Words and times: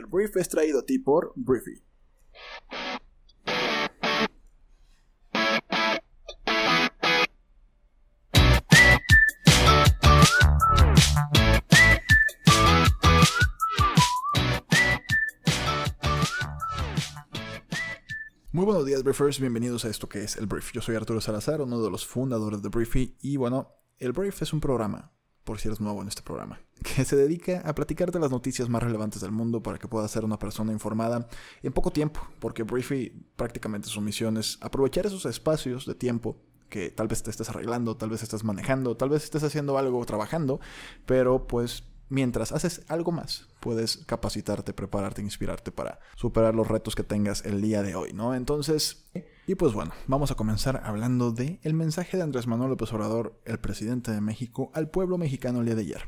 El 0.00 0.06
brief 0.06 0.34
es 0.38 0.48
traído 0.48 0.78
a 0.78 0.82
ti 0.82 0.98
por 0.98 1.34
Briefy. 1.36 1.82
Muy 18.52 18.64
buenos 18.64 18.86
días, 18.86 19.02
Briefers. 19.04 19.38
Bienvenidos 19.38 19.84
a 19.84 19.90
esto 19.90 20.08
que 20.08 20.24
es 20.24 20.36
el 20.36 20.46
Brief. 20.46 20.72
Yo 20.72 20.80
soy 20.80 20.96
Arturo 20.96 21.20
Salazar, 21.20 21.60
uno 21.60 21.82
de 21.82 21.90
los 21.90 22.06
fundadores 22.06 22.62
de 22.62 22.70
Briefy. 22.70 23.18
Y 23.20 23.36
bueno, 23.36 23.74
el 23.98 24.12
Brief 24.12 24.40
es 24.40 24.54
un 24.54 24.60
programa, 24.60 25.12
por 25.50 25.58
si 25.58 25.66
eres 25.66 25.80
nuevo 25.80 26.00
en 26.00 26.06
este 26.06 26.22
programa, 26.22 26.60
que 26.84 27.04
se 27.04 27.16
dedica 27.16 27.60
a 27.64 27.74
platicarte 27.74 28.20
las 28.20 28.30
noticias 28.30 28.68
más 28.68 28.84
relevantes 28.84 29.20
del 29.20 29.32
mundo 29.32 29.64
para 29.64 29.78
que 29.78 29.88
puedas 29.88 30.08
ser 30.08 30.24
una 30.24 30.38
persona 30.38 30.70
informada 30.70 31.26
en 31.64 31.72
poco 31.72 31.90
tiempo. 31.90 32.20
Porque 32.38 32.62
Briefy 32.62 33.12
prácticamente 33.34 33.88
su 33.88 34.00
misión 34.00 34.36
es 34.36 34.58
aprovechar 34.60 35.06
esos 35.06 35.26
espacios 35.26 35.86
de 35.86 35.96
tiempo 35.96 36.36
que 36.68 36.92
tal 36.92 37.08
vez 37.08 37.24
te 37.24 37.30
estés 37.30 37.50
arreglando, 37.50 37.96
tal 37.96 38.10
vez 38.10 38.22
estés 38.22 38.44
manejando, 38.44 38.96
tal 38.96 39.08
vez 39.08 39.24
estés 39.24 39.42
haciendo 39.42 39.76
algo 39.76 40.06
trabajando, 40.06 40.60
pero 41.04 41.48
pues 41.48 41.82
mientras 42.10 42.52
haces 42.52 42.82
algo 42.86 43.10
más, 43.10 43.48
puedes 43.58 43.96
capacitarte, 44.06 44.72
prepararte, 44.72 45.20
inspirarte 45.20 45.72
para 45.72 45.98
superar 46.14 46.54
los 46.54 46.68
retos 46.68 46.94
que 46.94 47.02
tengas 47.02 47.44
el 47.44 47.60
día 47.60 47.82
de 47.82 47.96
hoy, 47.96 48.12
¿no? 48.12 48.36
Entonces, 48.36 49.04
y 49.50 49.56
pues 49.56 49.72
bueno, 49.72 49.90
vamos 50.06 50.30
a 50.30 50.36
comenzar 50.36 50.80
hablando 50.84 51.32
de 51.32 51.58
el 51.64 51.74
mensaje 51.74 52.16
de 52.16 52.22
Andrés 52.22 52.46
Manuel 52.46 52.70
López 52.70 52.92
Obrador, 52.92 53.42
el 53.44 53.58
presidente 53.58 54.12
de 54.12 54.20
México, 54.20 54.70
al 54.74 54.90
pueblo 54.90 55.18
mexicano 55.18 55.58
el 55.58 55.66
día 55.66 55.74
de 55.74 55.80
ayer. 55.80 56.02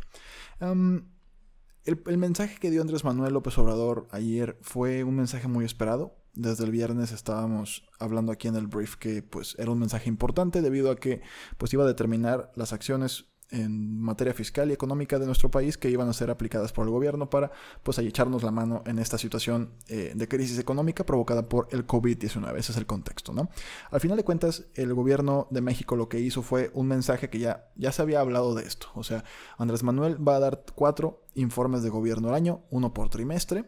el, 0.61 2.03
el 2.07 2.19
mensaje 2.19 2.57
que 2.61 2.71
dio 2.71 2.83
Andrés 2.83 3.03
Manuel 3.03 3.33
López 3.33 3.59
Obrador 3.59 4.07
ayer 4.13 4.57
fue 4.63 5.03
un 5.03 5.17
mensaje 5.17 5.49
muy 5.49 5.65
esperado. 5.65 6.15
Desde 6.35 6.63
el 6.63 6.71
viernes 6.71 7.11
estábamos 7.11 7.83
hablando 7.99 8.31
aquí 8.31 8.47
en 8.47 8.55
el 8.55 8.69
brief 8.69 8.95
que 8.95 9.25
pues 9.25 9.57
era 9.59 9.73
un 9.73 9.81
mensaje 9.81 10.09
importante 10.09 10.63
debido 10.63 10.93
a 10.93 10.95
que 10.95 11.21
pues 11.59 11.73
iba 11.73 11.83
a 11.83 11.89
determinar 11.89 12.53
las 12.55 12.73
acciones 12.73 13.32
en 13.53 14.01
materia 14.01 14.35
fiscal 14.35 14.71
y 14.71 14.73
económica 14.73 15.19
de 15.19 15.27
nuestro 15.27 15.51
país 15.51 15.79
que 15.79 15.91
iban 15.91 16.09
a 16.09 16.13
ser 16.13 16.31
aplicadas 16.31 16.73
por 16.73 16.87
el 16.87 16.91
gobierno 16.91 17.31
para 17.31 17.53
pues 17.83 17.99
ahí 17.99 18.09
echarnos 18.09 18.43
la 18.43 18.51
mano 18.51 18.83
en 18.87 18.99
esta 18.99 19.19
situación 19.19 19.75
eh, 19.89 20.13
de 20.15 20.29
crisis 20.29 20.59
económica 20.59 21.05
provocada 21.05 21.49
por 21.49 21.69
el 21.71 21.87
COVID-19. 21.87 22.57
Ese 22.57 22.73
es 22.73 22.79
el 22.79 22.87
contexto, 22.87 23.33
¿no? 23.33 23.51
Al 23.91 24.01
final 24.01 24.17
de 24.17 24.25
cuentas, 24.25 24.65
el 24.75 24.95
gobierno 24.95 25.47
de 25.51 25.61
México 25.61 25.97
lo 25.97 26.09
que 26.09 26.21
hizo 26.21 26.43
fue 26.43 26.71
un 26.75 26.89
mensaje 26.89 27.31
que 27.31 27.39
ya, 27.39 27.71
ya 27.77 27.93
se 27.93 28.03
había 28.03 28.21
hablado 28.21 28.55
de 28.55 28.65
esto. 28.65 28.89
O 28.95 29.05
sea, 29.05 29.25
Andrés 29.59 29.83
Manuel 29.83 30.17
va 30.27 30.37
a 30.37 30.41
dar 30.41 30.65
cuatro 30.75 31.23
informes 31.35 31.83
de 31.83 31.91
gobierno 31.91 32.29
al 32.29 32.35
año, 32.35 32.63
uno 32.71 32.93
por 32.93 33.11
trimestre, 33.11 33.65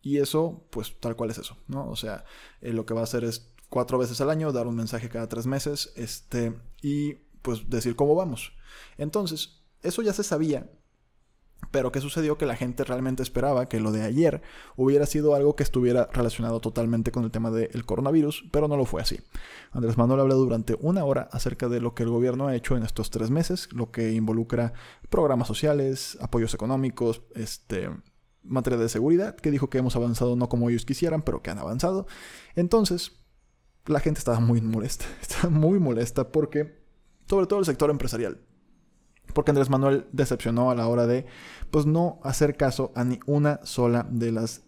y 0.00 0.18
eso, 0.18 0.66
pues 0.70 0.98
tal 1.00 1.16
cual 1.16 1.30
es 1.30 1.38
eso, 1.38 1.56
¿no? 1.66 1.88
O 1.88 1.96
sea, 1.96 2.24
eh, 2.60 2.72
lo 2.72 2.84
que 2.84 2.94
va 2.94 3.00
a 3.00 3.04
hacer 3.04 3.24
es 3.24 3.54
cuatro 3.70 3.98
veces 3.98 4.20
al 4.20 4.30
año, 4.30 4.52
dar 4.52 4.66
un 4.66 4.76
mensaje 4.76 5.08
cada 5.08 5.28
tres 5.28 5.46
meses, 5.46 5.92
este, 5.96 6.54
y 6.82 7.24
pues 7.44 7.68
decir 7.68 7.94
cómo 7.94 8.14
vamos. 8.14 8.54
Entonces, 8.96 9.62
eso 9.82 10.00
ya 10.00 10.14
se 10.14 10.24
sabía, 10.24 10.70
pero 11.70 11.92
¿qué 11.92 12.00
sucedió? 12.00 12.38
Que 12.38 12.46
la 12.46 12.56
gente 12.56 12.84
realmente 12.84 13.22
esperaba 13.22 13.68
que 13.68 13.80
lo 13.80 13.92
de 13.92 14.02
ayer 14.02 14.40
hubiera 14.76 15.04
sido 15.04 15.34
algo 15.34 15.54
que 15.54 15.62
estuviera 15.62 16.08
relacionado 16.10 16.60
totalmente 16.60 17.12
con 17.12 17.22
el 17.24 17.30
tema 17.30 17.50
del 17.50 17.84
coronavirus, 17.84 18.46
pero 18.50 18.66
no 18.66 18.78
lo 18.78 18.86
fue 18.86 19.02
así. 19.02 19.20
Andrés 19.72 19.98
Manuel 19.98 20.20
habló 20.20 20.36
durante 20.36 20.74
una 20.80 21.04
hora 21.04 21.28
acerca 21.32 21.68
de 21.68 21.80
lo 21.80 21.94
que 21.94 22.04
el 22.04 22.08
gobierno 22.08 22.48
ha 22.48 22.56
hecho 22.56 22.78
en 22.78 22.82
estos 22.82 23.10
tres 23.10 23.30
meses, 23.30 23.68
lo 23.72 23.90
que 23.90 24.12
involucra 24.12 24.72
programas 25.10 25.46
sociales, 25.48 26.16
apoyos 26.22 26.54
económicos, 26.54 27.22
este, 27.34 27.90
materia 28.42 28.78
de 28.78 28.88
seguridad, 28.88 29.36
que 29.36 29.50
dijo 29.50 29.68
que 29.68 29.78
hemos 29.78 29.96
avanzado 29.96 30.34
no 30.34 30.48
como 30.48 30.70
ellos 30.70 30.86
quisieran, 30.86 31.20
pero 31.20 31.42
que 31.42 31.50
han 31.50 31.58
avanzado. 31.58 32.06
Entonces, 32.54 33.20
la 33.84 34.00
gente 34.00 34.18
estaba 34.18 34.40
muy 34.40 34.62
molesta, 34.62 35.04
estaba 35.20 35.50
muy 35.50 35.78
molesta 35.78 36.32
porque 36.32 36.83
sobre 37.28 37.46
todo 37.46 37.58
el 37.58 37.64
sector 37.64 37.90
empresarial. 37.90 38.40
Porque 39.32 39.50
Andrés 39.50 39.70
Manuel 39.70 40.06
decepcionó 40.12 40.70
a 40.70 40.74
la 40.74 40.86
hora 40.86 41.06
de, 41.06 41.26
pues, 41.70 41.86
no 41.86 42.20
hacer 42.22 42.56
caso 42.56 42.92
a 42.94 43.04
ni 43.04 43.20
una 43.26 43.60
sola 43.64 44.06
de 44.10 44.32
las 44.32 44.62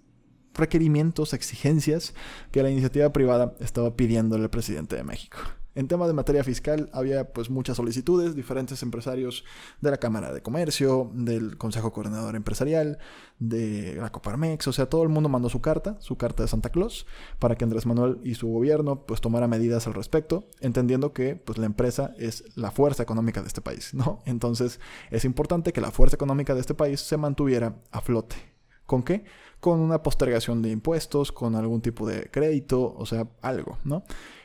requerimientos, 0.55 1.35
exigencias 1.35 2.15
que 2.51 2.63
la 2.63 2.71
iniciativa 2.71 3.13
privada 3.13 3.55
estaba 3.61 3.95
pidiéndole 3.97 4.45
al 4.45 4.51
presidente 4.51 4.97
de 4.97 5.05
México. 5.05 5.39
En 5.77 5.89
tema 5.89 6.07
de 6.07 6.15
materia 6.15 6.43
fiscal 6.43 6.89
había 6.95 7.33
pues 7.35 7.51
muchas 7.51 7.77
solicitudes, 7.77 8.35
diferentes 8.35 8.83
empresarios 8.83 9.45
de 9.83 9.91
la 9.91 9.99
Cámara 9.99 10.33
de 10.33 10.41
Comercio, 10.41 11.11
del 11.13 11.59
Consejo 11.59 11.93
Coordinador 11.93 12.35
Empresarial, 12.35 12.99
de 13.39 13.95
la 13.97 14.11
Coparmex, 14.11 14.67
o 14.69 14.73
sea, 14.73 14.89
todo 14.89 15.03
el 15.03 15.11
mundo 15.11 15.29
mandó 15.29 15.51
su 15.51 15.61
carta, 15.61 15.99
su 16.01 16.17
carta 16.17 16.43
de 16.43 16.49
Santa 16.49 16.71
Claus, 16.71 17.07
para 17.39 17.57
que 17.57 17.65
Andrés 17.65 17.85
Manuel 17.85 18.19
y 18.25 18.37
su 18.37 18.49
gobierno 18.49 19.05
pues 19.05 19.21
tomara 19.21 19.49
medidas 19.49 19.87
al 19.87 19.93
respecto, 19.93 20.49
entendiendo 20.61 21.13
que 21.13 21.37
pues 21.37 21.59
la 21.59 21.67
empresa 21.67 22.15
es 22.17 22.45
la 22.57 22.71
fuerza 22.71 23.03
económica 23.03 23.43
de 23.43 23.49
este 23.49 23.61
país, 23.61 23.93
¿no? 23.93 24.23
Entonces 24.25 24.81
es 25.11 25.27
importante 25.27 25.75
que 25.75 25.83
la 25.83 25.91
fuerza 25.91 26.17
económica 26.17 26.55
de 26.55 26.61
este 26.61 26.75
país 26.75 27.01
se 27.01 27.19
mantuviera 27.19 27.77
a 27.93 28.01
flote. 28.01 28.56
¿Con 28.87 29.03
qué? 29.03 29.25
Con 29.61 29.81
una 29.81 30.03
postergación 30.03 30.63
de 30.63 30.71
impuestos, 30.71 31.33
con 31.33 31.55
algún 31.55 31.81
tipo 31.81 32.07
de 32.07 32.31
crédito, 32.31 32.95
o 32.97 33.07
sea, 33.07 33.29
algo, 33.43 33.79
¿no? 33.85 34.05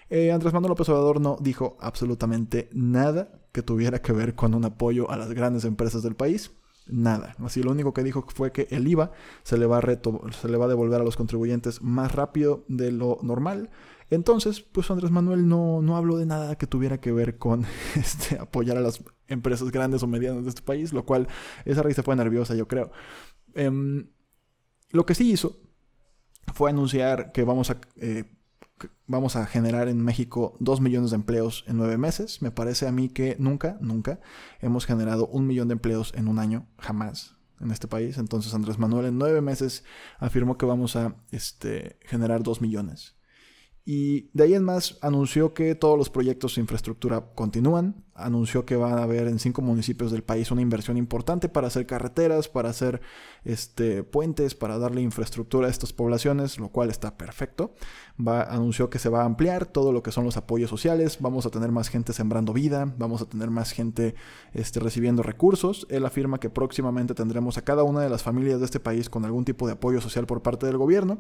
Eh, 0.10 0.32
Andrés 0.32 0.54
Manuel 0.54 0.72
López 0.72 0.90
Obrador 0.90 1.22
no 1.22 1.38
dijo 1.40 1.78
absolutamente 1.80 2.70
nada 2.74 3.32
que 3.54 3.62
tuviera 3.62 4.02
que 4.02 4.12
ver 4.12 4.36
con 4.36 4.54
un 4.54 4.66
apoyo 4.66 5.10
a 5.10 5.18
las 5.18 5.32
grandes 5.34 5.64
empresas 5.64 6.04
del 6.04 6.16
país. 6.16 6.52
Nada. 6.88 7.36
Así 7.40 7.64
lo 7.64 7.72
único 7.72 7.94
que 7.94 8.04
dijo 8.04 8.26
fue 8.28 8.52
que 8.52 8.68
el 8.72 8.88
IVA 8.88 9.12
se 9.44 9.58
le 9.58 9.66
va 9.66 9.78
a, 9.78 9.82
se 9.82 10.50
le 10.50 10.58
va 10.58 10.66
a 10.66 10.68
devolver 10.68 11.00
a 11.00 11.04
los 11.04 11.16
contribuyentes 11.16 11.82
más 11.82 12.14
rápido 12.14 12.66
de 12.68 12.92
lo 12.92 13.20
normal. 13.22 13.70
Entonces, 14.10 14.60
pues 14.60 14.92
Andrés 14.92 15.12
Manuel 15.12 15.48
no, 15.48 15.82
no 15.82 15.96
habló 15.96 16.18
de 16.18 16.26
nada 16.26 16.58
que 16.58 16.68
tuviera 16.68 17.00
que 17.00 17.14
ver 17.14 17.38
con 17.38 17.66
este, 17.96 18.38
apoyar 18.38 18.78
a 18.78 18.82
las 18.82 19.02
empresas 19.28 19.72
grandes 19.72 20.04
o 20.04 20.08
medianas 20.08 20.44
de 20.44 20.50
este 20.50 20.62
país, 20.62 20.92
lo 20.92 21.06
cual 21.06 21.28
esa 21.64 21.84
risa 21.84 22.04
fue 22.04 22.16
nerviosa, 22.18 22.56
yo 22.56 22.68
creo. 22.68 22.92
Em, 23.54 24.10
lo 24.92 25.06
que 25.06 25.16
sí 25.16 25.32
hizo 25.32 25.58
fue 26.54 26.70
anunciar 26.70 27.32
que 27.32 27.44
vamos 27.44 27.70
a 27.70 27.78
eh, 27.98 28.26
vamos 29.08 29.36
a 29.36 29.46
generar 29.46 29.88
en 29.88 30.02
México 30.02 30.56
2 30.60 30.82
millones 30.82 31.12
de 31.12 31.18
empleos 31.18 31.64
en 31.68 31.78
nueve 31.78 31.98
meses. 31.98 32.42
Me 32.42 32.52
parece 32.52 32.88
a 32.88 32.92
mí 32.92 33.10
que 33.10 33.36
nunca, 33.40 33.78
nunca 33.82 34.20
hemos 34.60 34.86
generado 34.86 35.28
un 35.28 35.48
millón 35.48 35.68
de 35.68 35.74
empleos 35.74 36.14
en 36.16 36.28
un 36.28 36.40
año, 36.40 36.68
jamás 36.80 37.36
en 37.60 37.72
este 37.72 37.88
país. 37.88 38.18
Entonces 38.18 38.54
Andrés 38.54 38.80
Manuel 38.80 39.06
en 39.06 39.18
nueve 39.18 39.42
meses 39.42 39.84
afirmó 40.18 40.58
que 40.58 40.66
vamos 40.66 40.96
a 40.96 41.16
este, 41.32 41.98
generar 42.02 42.44
2 42.44 42.62
millones. 42.62 43.16
Y 43.84 44.30
de 44.34 44.44
ahí 44.44 44.54
en 44.54 44.64
más 44.64 45.00
anunció 45.02 45.56
que 45.56 45.74
todos 45.74 45.98
los 45.98 46.12
proyectos 46.12 46.56
de 46.56 46.62
infraestructura 46.62 47.34
continúan. 47.34 48.06
Anunció 48.14 48.64
que 48.64 48.76
va 48.76 48.94
a 48.94 49.04
haber 49.04 49.28
en 49.28 49.40
cinco 49.40 49.64
municipios 49.64 50.12
del 50.12 50.22
país 50.22 50.52
una 50.52 50.62
inversión 50.62 50.98
importante 50.98 51.50
para 51.50 51.66
hacer 51.66 51.88
carreteras, 51.88 52.48
para 52.48 52.70
hacer 52.70 53.02
este, 53.44 54.04
puentes, 54.04 54.54
para 54.54 54.78
darle 54.78 55.02
infraestructura 55.02 55.66
a 55.66 55.72
estas 55.72 55.94
poblaciones, 55.94 56.60
lo 56.60 56.70
cual 56.70 56.92
está 56.92 57.18
perfecto. 57.18 57.74
Anunció 58.24 58.92
que 58.92 59.00
se 59.00 59.10
va 59.10 59.24
a 59.24 59.26
ampliar 59.26 59.66
todo 59.66 59.92
lo 59.92 60.04
que 60.04 60.12
son 60.12 60.26
los 60.26 60.38
apoyos 60.38 60.70
sociales. 60.70 61.18
Vamos 61.20 61.48
a 61.48 61.50
tener 61.50 61.72
más 61.72 61.90
gente 61.90 62.14
sembrando 62.14 62.54
vida, 62.54 62.94
vamos 63.00 63.24
a 63.24 63.26
tener 63.26 63.50
más 63.50 63.72
gente 63.72 64.14
este, 64.54 64.80
recibiendo 64.80 65.24
recursos. 65.24 65.88
Él 65.90 66.06
afirma 66.06 66.40
que 66.40 66.52
próximamente 66.52 67.16
tendremos 67.16 67.58
a 67.58 67.64
cada 67.64 67.82
una 67.82 68.02
de 68.02 68.10
las 68.10 68.22
familias 68.22 68.60
de 68.60 68.66
este 68.66 68.80
país 68.80 69.10
con 69.10 69.26
algún 69.26 69.44
tipo 69.44 69.66
de 69.66 69.74
apoyo 69.74 70.02
social 70.02 70.28
por 70.28 70.44
parte 70.44 70.68
del 70.68 70.78
gobierno. 70.78 71.20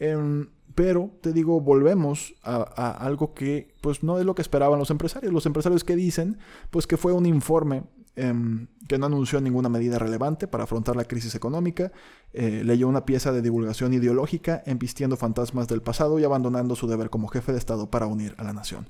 Em, 0.00 0.48
pero 0.74 1.10
te 1.20 1.32
digo, 1.32 1.60
volvemos 1.60 2.34
a, 2.42 2.62
algo 3.04 3.34
que 3.34 3.74
pues 3.80 4.02
no 4.02 4.18
es 4.18 4.24
lo 4.24 4.34
que 4.34 4.42
esperaban 4.42 4.78
los 4.78 4.90
empresarios. 4.90 5.32
Los 5.32 5.46
empresarios 5.46 5.84
que 5.84 5.94
dicen 5.94 6.38
pues 6.70 6.86
que 6.86 6.96
fue 6.96 7.12
un 7.12 7.26
informe 7.26 7.84
em, 8.16 8.68
que 8.88 8.98
no 8.98 9.06
anunció 9.06 9.40
ninguna 9.40 9.68
medida 9.68 9.98
relevante 9.98 10.48
para 10.48 10.64
afrontar 10.64 10.96
la 10.96 11.04
crisis 11.04 11.34
económica, 11.34 11.92
eh, 12.32 12.62
leyó 12.64 12.88
una 12.88 13.04
pieza 13.04 13.32
de 13.32 13.42
divulgación 13.42 13.92
ideológica 13.92 14.62
embistiendo 14.66 15.16
fantasmas 15.16 15.68
del 15.68 15.82
pasado 15.82 16.18
y 16.18 16.24
abandonando 16.24 16.76
su 16.76 16.86
deber 16.86 17.10
como 17.10 17.28
jefe 17.28 17.52
de 17.52 17.58
Estado 17.58 17.90
para 17.90 18.06
unir 18.06 18.34
a 18.38 18.44
la 18.44 18.52
nación. 18.52 18.88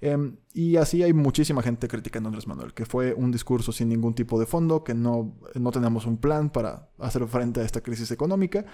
Em, 0.00 0.36
y 0.52 0.76
así 0.76 1.02
hay 1.04 1.12
muchísima 1.12 1.62
gente 1.62 1.86
criticando 1.86 2.26
a 2.26 2.30
Andrés 2.30 2.48
Manuel, 2.48 2.74
que 2.74 2.86
fue 2.86 3.14
un 3.14 3.30
discurso 3.30 3.70
sin 3.70 3.88
ningún 3.88 4.14
tipo 4.14 4.40
de 4.40 4.46
fondo, 4.46 4.82
que 4.82 4.94
no, 4.94 5.38
no 5.54 5.70
tenemos 5.70 6.06
un 6.06 6.16
plan 6.16 6.50
para 6.50 6.88
hacer 6.98 7.24
frente 7.28 7.60
a 7.60 7.64
esta 7.64 7.82
crisis 7.82 8.10
económica. 8.10 8.64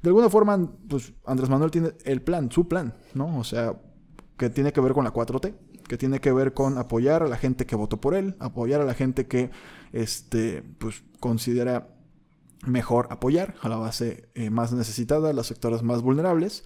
De 0.00 0.10
alguna 0.10 0.30
forma, 0.30 0.70
pues 0.88 1.12
Andrés 1.24 1.50
Manuel 1.50 1.72
tiene 1.72 1.92
el 2.04 2.22
plan, 2.22 2.52
su 2.52 2.68
plan, 2.68 2.94
¿no? 3.14 3.36
O 3.36 3.42
sea, 3.42 3.76
que 4.36 4.50
tiene 4.50 4.72
que 4.72 4.80
ver 4.80 4.92
con 4.92 5.04
la 5.04 5.12
4T, 5.12 5.54
que 5.88 5.98
tiene 5.98 6.20
que 6.20 6.32
ver 6.32 6.54
con 6.54 6.78
apoyar 6.78 7.22
a 7.22 7.28
la 7.28 7.36
gente 7.36 7.66
que 7.66 7.76
votó 7.76 8.00
por 8.00 8.14
él, 8.14 8.36
apoyar 8.38 8.80
a 8.80 8.84
la 8.84 8.94
gente 8.94 9.26
que 9.26 9.50
este, 9.92 10.62
pues, 10.78 11.02
considera 11.20 11.96
mejor 12.66 13.08
apoyar 13.10 13.54
a 13.62 13.68
la 13.68 13.76
base 13.76 14.28
eh, 14.34 14.50
más 14.50 14.72
necesitada, 14.72 15.30
a 15.30 15.32
los 15.32 15.46
sectores 15.46 15.82
más 15.82 16.02
vulnerables 16.02 16.64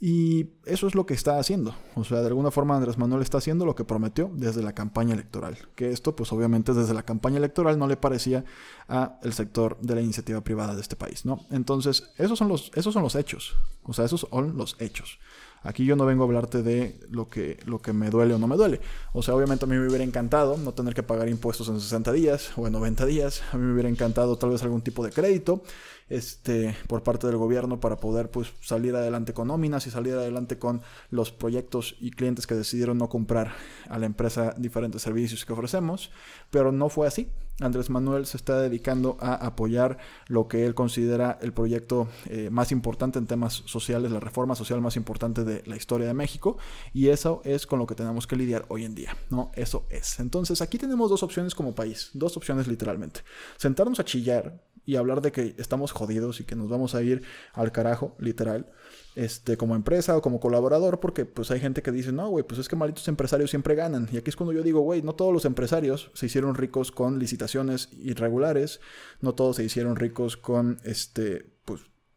Y 0.00 0.50
eso 0.66 0.86
es 0.86 0.94
lo 0.94 1.06
que 1.06 1.14
está 1.14 1.38
haciendo. 1.38 1.74
O 1.94 2.04
sea, 2.04 2.20
de 2.20 2.26
alguna 2.26 2.50
forma 2.50 2.76
Andrés 2.76 2.98
Manuel 2.98 3.22
está 3.22 3.38
haciendo 3.38 3.64
lo 3.64 3.74
que 3.74 3.84
prometió 3.84 4.30
desde 4.34 4.62
la 4.62 4.74
campaña 4.74 5.14
electoral. 5.14 5.56
Que 5.76 5.92
esto, 5.92 6.14
pues 6.14 6.32
obviamente 6.32 6.74
desde 6.74 6.94
la 6.94 7.04
campaña 7.04 7.38
electoral 7.38 7.78
no 7.78 7.86
le 7.86 7.96
parecía 7.96 8.44
a 8.88 9.18
el 9.22 9.32
sector 9.32 9.78
de 9.80 9.94
la 9.94 10.02
iniciativa 10.02 10.42
privada 10.42 10.74
de 10.74 10.80
este 10.80 10.96
país, 10.96 11.24
¿no? 11.24 11.46
Entonces, 11.50 12.12
esos 12.18 12.38
son 12.38 12.48
los, 12.48 12.70
esos 12.74 12.92
son 12.92 13.02
los 13.02 13.14
hechos. 13.14 13.56
O 13.82 13.92
sea, 13.92 14.04
esos 14.04 14.26
son 14.28 14.56
los 14.56 14.76
hechos. 14.78 15.18
Aquí 15.64 15.84
yo 15.86 15.96
no 15.96 16.04
vengo 16.04 16.22
a 16.22 16.26
hablarte 16.26 16.62
de 16.62 17.00
lo 17.10 17.28
que, 17.28 17.58
lo 17.64 17.80
que 17.80 17.92
me 17.92 18.10
duele 18.10 18.34
o 18.34 18.38
no 18.38 18.46
me 18.46 18.56
duele. 18.56 18.80
O 19.14 19.22
sea, 19.22 19.34
obviamente 19.34 19.64
a 19.64 19.68
mí 19.68 19.76
me 19.76 19.88
hubiera 19.88 20.04
encantado 20.04 20.58
no 20.58 20.74
tener 20.74 20.94
que 20.94 21.02
pagar 21.02 21.28
impuestos 21.28 21.68
en 21.68 21.80
60 21.80 22.12
días 22.12 22.52
o 22.56 22.66
en 22.66 22.74
90 22.74 23.06
días. 23.06 23.42
A 23.52 23.56
mí 23.56 23.64
me 23.64 23.72
hubiera 23.72 23.88
encantado 23.88 24.36
tal 24.36 24.50
vez 24.50 24.62
algún 24.62 24.82
tipo 24.82 25.02
de 25.02 25.10
crédito 25.10 25.62
este, 26.10 26.76
por 26.86 27.02
parte 27.02 27.26
del 27.26 27.38
gobierno 27.38 27.80
para 27.80 27.96
poder 27.96 28.30
pues, 28.30 28.52
salir 28.60 28.94
adelante 28.94 29.32
con 29.32 29.48
nóminas 29.48 29.86
y 29.86 29.90
salir 29.90 30.12
adelante 30.12 30.58
con 30.58 30.82
los 31.10 31.32
proyectos 31.32 31.96
y 31.98 32.10
clientes 32.10 32.46
que 32.46 32.54
decidieron 32.54 32.98
no 32.98 33.08
comprar 33.08 33.52
a 33.88 33.98
la 33.98 34.06
empresa 34.06 34.54
diferentes 34.58 35.00
servicios 35.00 35.46
que 35.46 35.54
ofrecemos. 35.54 36.10
Pero 36.50 36.72
no 36.72 36.90
fue 36.90 37.06
así. 37.06 37.28
Andrés 37.60 37.88
Manuel 37.88 38.26
se 38.26 38.36
está 38.36 38.60
dedicando 38.60 39.16
a 39.20 39.34
apoyar 39.34 39.98
lo 40.26 40.48
que 40.48 40.66
él 40.66 40.74
considera 40.74 41.38
el 41.40 41.52
proyecto 41.52 42.08
eh, 42.26 42.50
más 42.50 42.72
importante 42.72 43.18
en 43.18 43.26
temas 43.26 43.62
sociales, 43.66 44.10
la 44.10 44.20
reforma 44.20 44.54
social 44.54 44.80
más 44.80 44.96
importante 44.96 45.44
de 45.44 45.62
la 45.66 45.76
historia 45.76 46.06
de 46.06 46.14
México, 46.14 46.58
y 46.92 47.08
eso 47.08 47.42
es 47.44 47.66
con 47.66 47.78
lo 47.78 47.86
que 47.86 47.94
tenemos 47.94 48.26
que 48.26 48.36
lidiar 48.36 48.64
hoy 48.68 48.84
en 48.84 48.94
día, 48.94 49.16
¿no? 49.30 49.52
Eso 49.54 49.86
es. 49.90 50.18
Entonces 50.18 50.60
aquí 50.62 50.78
tenemos 50.78 51.10
dos 51.10 51.22
opciones 51.22 51.54
como 51.54 51.74
país, 51.74 52.10
dos 52.12 52.36
opciones 52.36 52.66
literalmente. 52.66 53.20
Sentarnos 53.56 54.00
a 54.00 54.04
chillar 54.04 54.60
y 54.86 54.96
hablar 54.96 55.20
de 55.20 55.32
que 55.32 55.54
estamos 55.58 55.92
jodidos 55.92 56.40
y 56.40 56.44
que 56.44 56.56
nos 56.56 56.68
vamos 56.68 56.94
a 56.94 57.02
ir 57.02 57.22
al 57.52 57.72
carajo, 57.72 58.14
literal, 58.18 58.66
este, 59.14 59.56
como 59.56 59.76
empresa 59.76 60.16
o 60.16 60.22
como 60.22 60.40
colaborador, 60.40 61.00
porque 61.00 61.24
pues 61.24 61.50
hay 61.50 61.60
gente 61.60 61.82
que 61.82 61.92
dice, 61.92 62.12
no, 62.12 62.28
güey, 62.28 62.44
pues 62.44 62.60
es 62.60 62.68
que 62.68 62.76
malditos 62.76 63.08
empresarios 63.08 63.50
siempre 63.50 63.74
ganan. 63.74 64.08
Y 64.12 64.16
aquí 64.16 64.30
es 64.30 64.36
cuando 64.36 64.52
yo 64.52 64.62
digo, 64.62 64.80
güey, 64.80 65.02
no 65.02 65.14
todos 65.14 65.32
los 65.32 65.44
empresarios 65.44 66.10
se 66.14 66.26
hicieron 66.26 66.54
ricos 66.54 66.90
con 66.90 67.18
licitaciones 67.18 67.88
irregulares, 67.92 68.80
no 69.20 69.34
todos 69.34 69.56
se 69.56 69.64
hicieron 69.64 69.96
ricos 69.96 70.36
con, 70.36 70.80
este, 70.84 71.53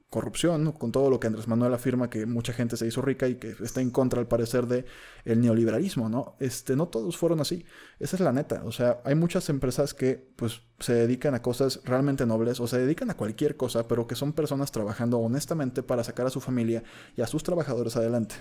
corrupción, 0.10 0.72
con 0.72 0.92
todo 0.92 1.10
lo 1.10 1.20
que 1.20 1.28
Andrés 1.28 1.48
Manuel 1.48 1.74
afirma 1.74 2.10
que 2.10 2.26
mucha 2.26 2.54
gente 2.54 2.78
se 2.78 2.88
hizo 2.88 3.02
rica 3.02 3.28
y 3.28 3.36
que 3.36 3.56
está 3.62 3.82
en 3.82 3.92
contra 3.92 4.20
al 4.20 4.28
parecer 4.28 4.66
de 4.68 4.86
el 5.26 5.42
neoliberalismo, 5.42 6.08
¿no? 6.08 6.36
Este, 6.40 6.76
no 6.78 6.88
todos 6.88 7.18
fueron 7.18 7.42
así. 7.42 7.66
Esa 8.00 8.16
es 8.16 8.22
la 8.22 8.32
neta. 8.32 8.64
O 8.64 8.72
sea, 8.72 9.02
hay 9.04 9.16
muchas 9.16 9.50
empresas 9.50 9.94
que 9.94 10.32
pues 10.36 10.62
se 10.80 10.94
dedican 10.94 11.36
a 11.36 11.42
cosas 11.42 11.82
realmente 11.84 12.26
nobles 12.26 12.60
o 12.62 12.68
se 12.68 12.80
dedican 12.80 13.10
a 13.10 13.18
cualquier 13.18 13.58
cosa, 13.58 13.88
pero 13.88 14.08
que 14.08 14.16
son 14.16 14.32
personas 14.32 14.72
trabajando 14.72 15.20
honestamente 15.20 15.84
para 15.84 16.04
sacar 16.04 16.28
a 16.28 16.32
su 16.32 16.40
familia 16.40 16.84
y 17.18 17.22
a 17.22 17.28
sus 17.28 17.44
trabajadores 17.44 17.98
adelante. 17.98 18.36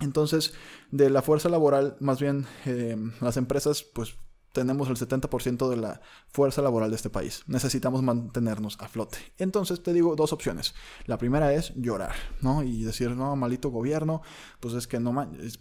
Entonces, 0.00 0.52
de 0.90 1.08
la 1.08 1.22
fuerza 1.22 1.48
laboral, 1.48 1.96
más 2.00 2.20
bien 2.20 2.46
eh, 2.66 2.96
las 3.20 3.36
empresas 3.36 3.82
pues 3.82 4.16
tenemos 4.52 4.88
el 4.88 4.96
70% 4.96 5.68
de 5.68 5.76
la 5.76 6.00
fuerza 6.30 6.62
laboral 6.62 6.90
de 6.90 6.96
este 6.96 7.10
país. 7.10 7.42
Necesitamos 7.46 8.02
mantenernos 8.02 8.78
a 8.80 8.88
flote. 8.88 9.18
Entonces 9.38 9.82
te 9.82 9.92
digo 9.92 10.14
dos 10.14 10.32
opciones. 10.32 10.74
La 11.06 11.18
primera 11.18 11.52
es 11.52 11.72
llorar, 11.74 12.14
¿no? 12.40 12.62
Y 12.62 12.84
decir, 12.84 13.10
no, 13.10 13.34
malito 13.36 13.70
gobierno, 13.70 14.22
pues 14.60 14.74
es 14.74 14.86
que 14.86 15.00
no, 15.00 15.12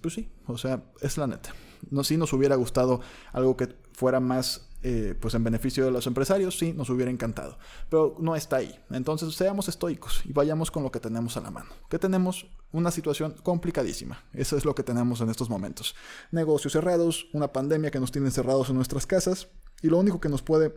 pues 0.01 0.13
sí, 0.13 0.29
o 0.47 0.57
sea, 0.57 0.83
es 1.01 1.17
la 1.17 1.27
neta. 1.27 1.53
No, 1.89 2.03
si 2.03 2.17
nos 2.17 2.33
hubiera 2.33 2.55
gustado 2.55 3.01
algo 3.33 3.57
que 3.57 3.75
fuera 3.93 4.19
más 4.19 4.70
eh, 4.83 5.15
pues 5.19 5.35
en 5.35 5.43
beneficio 5.43 5.85
de 5.85 5.91
los 5.91 6.07
empresarios, 6.07 6.57
sí, 6.57 6.73
nos 6.73 6.89
hubiera 6.89 7.11
encantado. 7.11 7.57
Pero 7.89 8.15
no 8.19 8.35
está 8.35 8.57
ahí. 8.57 8.79
Entonces 8.89 9.35
seamos 9.35 9.69
estoicos 9.69 10.21
y 10.25 10.33
vayamos 10.33 10.71
con 10.71 10.83
lo 10.83 10.91
que 10.91 10.99
tenemos 10.99 11.37
a 11.37 11.41
la 11.41 11.51
mano. 11.51 11.69
Que 11.89 11.99
tenemos 11.99 12.47
una 12.71 12.89
situación 12.89 13.35
complicadísima. 13.43 14.23
Eso 14.33 14.57
es 14.57 14.65
lo 14.65 14.73
que 14.73 14.83
tenemos 14.83 15.21
en 15.21 15.29
estos 15.29 15.49
momentos. 15.49 15.95
Negocios 16.31 16.73
cerrados, 16.73 17.27
una 17.33 17.53
pandemia 17.53 17.91
que 17.91 17.99
nos 17.99 18.11
tiene 18.11 18.27
encerrados 18.27 18.69
en 18.69 18.75
nuestras 18.75 19.05
casas 19.05 19.49
y 19.81 19.87
lo 19.87 19.97
único 19.99 20.19
que 20.19 20.29
nos 20.29 20.41
puede 20.41 20.73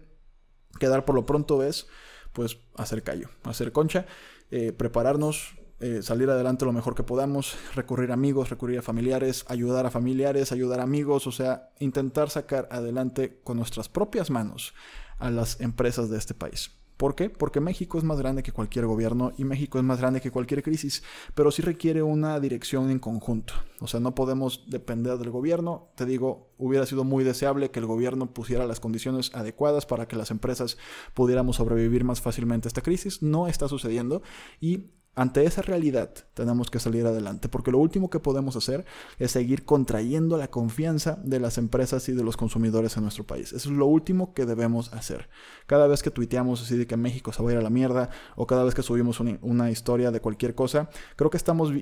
quedar 0.79 1.05
por 1.05 1.15
lo 1.15 1.25
pronto 1.25 1.63
es 1.63 1.87
pues 2.33 2.59
hacer 2.77 3.03
callo, 3.03 3.29
hacer 3.45 3.73
concha, 3.73 4.07
eh, 4.51 4.73
prepararnos 4.73 5.55
eh, 5.81 6.03
salir 6.03 6.31
adelante 6.31 6.65
lo 6.65 6.73
mejor 6.73 6.95
que 6.95 7.03
podamos, 7.03 7.57
recurrir 7.75 8.11
a 8.11 8.15
amigos, 8.15 8.51
recurrir 8.51 8.79
a 8.79 8.83
familiares, 8.83 9.45
ayudar 9.49 9.87
a 9.87 9.91
familiares, 9.91 10.53
ayudar 10.53 10.81
a 10.81 10.85
amigos, 10.85 11.27
o 11.27 11.33
sea, 11.33 11.71
intentar 11.81 12.31
sacar 12.31 12.69
adelante 12.71 13.41
con 13.43 13.57
nuestras 13.57 13.89
propias 13.89 14.31
manos 14.31 14.75
a 15.19 15.31
las 15.31 15.61
empresas 15.61 16.11
de 16.11 16.19
este 16.19 16.35
país. 16.35 16.71
¿Por 16.97 17.17
qué? 17.17 17.29
Porque 17.29 17.59
México 17.59 17.99
es 17.99 18.05
más 18.05 18.19
grande 18.21 18.45
que 18.45 18.53
cualquier 18.53 18.87
gobierno 18.87 19.33
y 19.37 19.45
México 19.45 19.79
es 19.79 19.85
más 19.85 19.99
grande 19.99 20.21
que 20.21 20.31
cualquier 20.31 20.63
crisis, 20.63 21.03
pero 21.35 21.51
sí 21.51 21.61
requiere 21.61 22.05
una 22.05 22.39
dirección 22.39 22.89
en 22.91 23.01
conjunto. 23.01 23.55
O 23.81 23.89
sea, 23.89 23.99
no 23.99 24.15
podemos 24.15 24.65
depender 24.69 25.19
del 25.19 25.31
gobierno. 25.31 25.89
Te 25.97 26.07
digo, 26.07 26.53
hubiera 26.57 26.87
sido 26.87 27.03
muy 27.03 27.25
deseable 27.25 27.73
que 27.73 27.81
el 27.81 27.87
gobierno 27.87 28.33
pusiera 28.33 28.65
las 28.67 28.79
condiciones 28.79 29.35
adecuadas 29.35 29.87
para 29.87 30.07
que 30.07 30.15
las 30.15 30.31
empresas 30.31 30.79
pudiéramos 31.15 31.57
sobrevivir 31.57 32.05
más 32.05 32.21
fácilmente 32.21 32.69
a 32.69 32.71
esta 32.71 32.83
crisis. 32.83 33.23
No 33.23 33.49
está 33.49 33.67
sucediendo 33.67 34.23
y 34.61 34.93
ante 35.17 35.45
esa 35.45 35.63
realidad 35.63 36.11
tenemos 36.35 36.71
que 36.71 36.81
salir 36.81 37.07
adelante, 37.07 37.49
porque 37.49 37.71
lo 37.71 37.79
último 37.79 38.11
que 38.11 38.19
podemos 38.19 38.57
hacer 38.57 38.85
es 39.19 39.31
seguir 39.31 39.65
contrayendo 39.65 40.37
la 40.37 40.49
confianza 40.49 41.21
de 41.23 41.39
las 41.39 41.57
empresas 41.57 42.09
y 42.09 42.13
de 42.13 42.25
los 42.25 42.37
consumidores 42.37 42.97
en 42.97 43.05
nuestro 43.05 43.25
país. 43.25 43.53
Eso 43.53 43.71
es 43.71 43.77
lo 43.77 43.87
último 43.87 44.35
que 44.35 44.45
debemos 44.45 44.93
hacer. 44.93 45.29
Cada 45.67 45.87
vez 45.87 46.03
que 46.03 46.11
tuiteamos 46.11 46.63
así 46.63 46.77
de 46.77 46.89
que 46.89 46.97
México 46.97 47.33
se 47.33 47.43
va 47.43 47.51
a 47.51 47.53
ir 47.53 47.59
a 47.59 47.63
la 47.63 47.71
mierda, 47.71 48.11
o 48.35 48.47
cada 48.47 48.65
vez 48.65 48.75
que 48.75 48.83
subimos 48.83 49.21
una, 49.21 49.71
historia 49.71 50.11
de 50.11 50.21
cualquier 50.21 50.55
cosa, 50.55 50.91
creo 51.17 51.31
que 51.31 51.37
estamos 51.37 51.73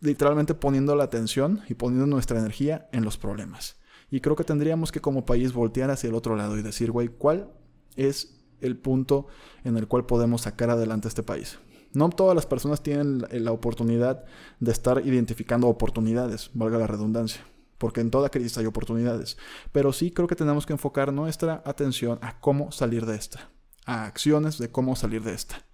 literalmente 0.00 0.54
poniendo 0.54 0.96
la 0.96 1.04
atención 1.04 1.62
y 1.68 1.74
poniendo 1.74 2.06
nuestra 2.06 2.38
energía 2.38 2.88
en 2.92 3.04
los 3.04 3.16
problemas. 3.16 3.76
Y 4.10 4.20
creo 4.20 4.36
que 4.36 4.44
tendríamos 4.44 4.92
que 4.92 5.00
como 5.00 5.24
país 5.24 5.52
voltear 5.52 5.90
hacia 5.90 6.08
el 6.08 6.14
otro 6.14 6.36
lado 6.36 6.58
y 6.58 6.62
decir, 6.62 6.90
güey, 6.90 7.08
¿cuál 7.08 7.52
es 7.94 8.44
el 8.60 8.76
punto 8.76 9.26
en 9.64 9.76
el 9.76 9.86
cual 9.86 10.06
podemos 10.06 10.42
sacar 10.42 10.70
adelante 10.70 11.08
este 11.08 11.22
país? 11.22 11.58
No 11.96 12.10
todas 12.10 12.34
las 12.34 12.44
personas 12.44 12.82
tienen 12.82 13.24
la 13.30 13.52
oportunidad 13.52 14.26
de 14.60 14.70
estar 14.70 15.00
identificando 15.06 15.66
oportunidades, 15.66 16.50
valga 16.52 16.76
la 16.76 16.86
redundancia, 16.86 17.40
porque 17.78 18.02
en 18.02 18.10
toda 18.10 18.28
crisis 18.28 18.58
hay 18.58 18.66
oportunidades. 18.66 19.38
Pero 19.72 19.94
sí 19.94 20.10
creo 20.10 20.28
que 20.28 20.36
tenemos 20.36 20.66
que 20.66 20.74
enfocar 20.74 21.10
nuestra 21.10 21.62
atención 21.64 22.18
a 22.20 22.38
cómo 22.38 22.70
salir 22.70 23.06
de 23.06 23.16
esta, 23.16 23.50
a 23.86 24.04
acciones 24.04 24.58
de 24.58 24.70
cómo 24.70 24.94
salir 24.94 25.22
de 25.22 25.32
esta. 25.32 25.64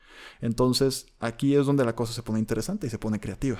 Entonces 0.40 1.06
aquí 1.18 1.56
es 1.56 1.66
donde 1.66 1.84
la 1.84 1.96
cosa 1.96 2.12
se 2.12 2.22
pone 2.22 2.38
interesante 2.38 2.86
y 2.86 2.90
se 2.90 3.00
pone 3.00 3.18
creativa. 3.18 3.58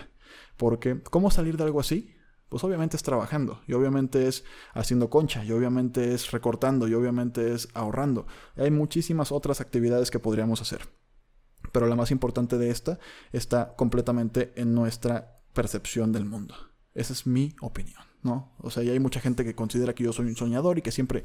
Porque 0.57 1.03
¿cómo 1.03 1.33
salir 1.33 1.57
de 1.57 1.65
algo 1.65 1.81
así? 1.81 2.15
Pues 2.49 2.63
obviamente 2.63 2.97
es 2.97 3.03
trabajando, 3.03 3.61
y 3.67 3.73
obviamente 3.73 4.29
es 4.29 4.45
haciendo 4.73 5.11
concha, 5.11 5.45
y 5.45 5.51
obviamente 5.51 6.15
es 6.15 6.31
recortando, 6.31 6.87
y 6.87 6.95
obviamente 6.95 7.55
es 7.55 7.71
ahorrando. 7.75 8.29
Hay 8.55 8.71
muchísimas 8.71 9.33
otras 9.33 9.61
actividades 9.61 10.13
que 10.13 10.21
podríamos 10.21 10.61
hacer 10.61 10.83
pero 11.73 11.87
la 11.87 11.97
más 11.97 12.11
importante 12.11 12.59
de 12.59 12.71
esta 12.71 12.99
está 13.33 13.75
completamente 13.77 14.53
en 14.57 14.75
nuestra 14.75 15.41
percepción 15.53 16.13
del 16.13 16.25
mundo. 16.25 16.55
Esa 16.95 17.15
es 17.15 17.27
mi 17.27 17.55
opinión, 17.63 18.03
¿no? 18.23 18.53
O 18.59 18.71
sea, 18.71 18.83
y 18.83 18.91
hay 18.91 19.01
mucha 19.01 19.21
gente 19.21 19.45
que 19.45 19.55
considera 19.55 19.95
que 19.95 20.05
yo 20.05 20.13
soy 20.13 20.27
un 20.27 20.37
soñador 20.37 20.79
y 20.79 20.83
que 20.83 20.93
siempre 20.93 21.25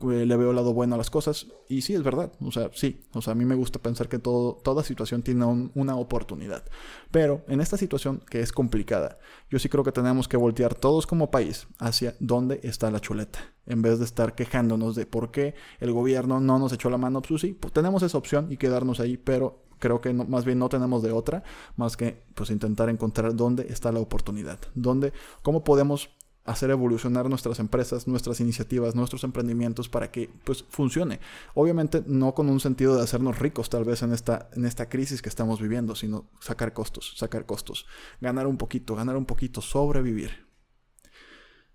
eh, 0.00 0.26
le 0.26 0.36
veo 0.36 0.50
el 0.50 0.56
lado 0.56 0.74
bueno 0.74 0.96
a 0.96 0.98
las 0.98 1.08
cosas. 1.08 1.46
Y 1.68 1.82
sí, 1.82 1.94
es 1.94 2.02
verdad. 2.02 2.32
O 2.40 2.50
sea, 2.50 2.70
sí. 2.74 3.04
O 3.12 3.22
sea, 3.22 3.32
a 3.32 3.34
mí 3.36 3.44
me 3.44 3.54
gusta 3.54 3.78
pensar 3.78 4.08
que 4.08 4.18
toda 4.18 4.82
situación 4.82 5.22
tiene 5.22 5.44
una 5.74 5.96
oportunidad. 5.96 6.64
Pero 7.12 7.44
en 7.46 7.60
esta 7.60 7.76
situación 7.76 8.22
que 8.28 8.40
es 8.40 8.52
complicada, 8.52 9.18
yo 9.50 9.60
sí 9.60 9.68
creo 9.68 9.84
que 9.84 9.92
tenemos 9.92 10.26
que 10.26 10.36
voltear 10.36 10.74
todos 10.74 11.06
como 11.06 11.30
país 11.30 11.68
hacia 11.78 12.16
dónde 12.18 12.58
está 12.64 12.90
la 12.90 13.00
chuleta. 13.00 13.38
En 13.66 13.82
vez 13.82 14.00
de 14.00 14.04
estar 14.04 14.34
quejándonos 14.34 14.96
de 14.96 15.06
por 15.06 15.30
qué 15.30 15.54
el 15.78 15.92
gobierno 15.92 16.40
no 16.40 16.58
nos 16.58 16.72
echó 16.72 16.90
la 16.90 16.98
mano, 16.98 17.22
pues 17.22 17.40
sí, 17.40 17.56
pues 17.58 17.72
tenemos 17.72 18.02
esa 18.02 18.18
opción 18.18 18.50
y 18.50 18.56
quedarnos 18.56 19.00
ahí, 19.00 19.16
pero 19.16 19.63
creo 19.84 20.00
que 20.00 20.14
más 20.14 20.46
bien 20.46 20.58
no 20.58 20.70
tenemos 20.70 21.02
de 21.02 21.12
otra 21.12 21.42
más 21.76 21.98
que 21.98 22.24
pues 22.34 22.48
intentar 22.48 22.88
encontrar 22.88 23.36
dónde 23.36 23.66
está 23.68 23.92
la 23.92 24.00
oportunidad, 24.00 24.58
dónde, 24.74 25.12
cómo 25.42 25.62
podemos 25.62 26.08
hacer 26.46 26.70
evolucionar 26.70 27.28
nuestras 27.28 27.58
empresas, 27.58 28.08
nuestras 28.08 28.40
iniciativas, 28.40 28.94
nuestros 28.94 29.24
emprendimientos 29.24 29.90
para 29.90 30.10
que 30.10 30.30
pues 30.44 30.64
funcione. 30.70 31.20
Obviamente 31.52 32.02
no 32.06 32.32
con 32.32 32.48
un 32.48 32.60
sentido 32.60 32.96
de 32.96 33.02
hacernos 33.02 33.38
ricos 33.38 33.68
tal 33.68 33.84
vez 33.84 34.02
en 34.02 34.14
esta, 34.14 34.48
en 34.54 34.64
esta 34.64 34.88
crisis 34.88 35.20
que 35.20 35.28
estamos 35.28 35.60
viviendo, 35.60 35.94
sino 35.94 36.30
sacar 36.40 36.72
costos, 36.72 37.12
sacar 37.18 37.44
costos, 37.44 37.84
ganar 38.22 38.46
un 38.46 38.56
poquito, 38.56 38.96
ganar 38.96 39.18
un 39.18 39.26
poquito, 39.26 39.60
sobrevivir. 39.60 40.48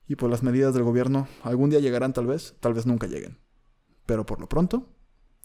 Y 0.07 0.15
pues 0.15 0.31
las 0.31 0.41
medidas 0.41 0.73
del 0.73 0.81
gobierno 0.81 1.27
algún 1.43 1.69
día 1.69 1.79
llegarán 1.79 2.13
tal 2.13 2.25
vez, 2.25 2.55
tal 2.59 2.73
vez 2.73 2.87
nunca 2.87 3.05
lleguen. 3.05 3.37
Pero 4.07 4.25
por 4.25 4.39
lo 4.39 4.49
pronto, 4.49 4.87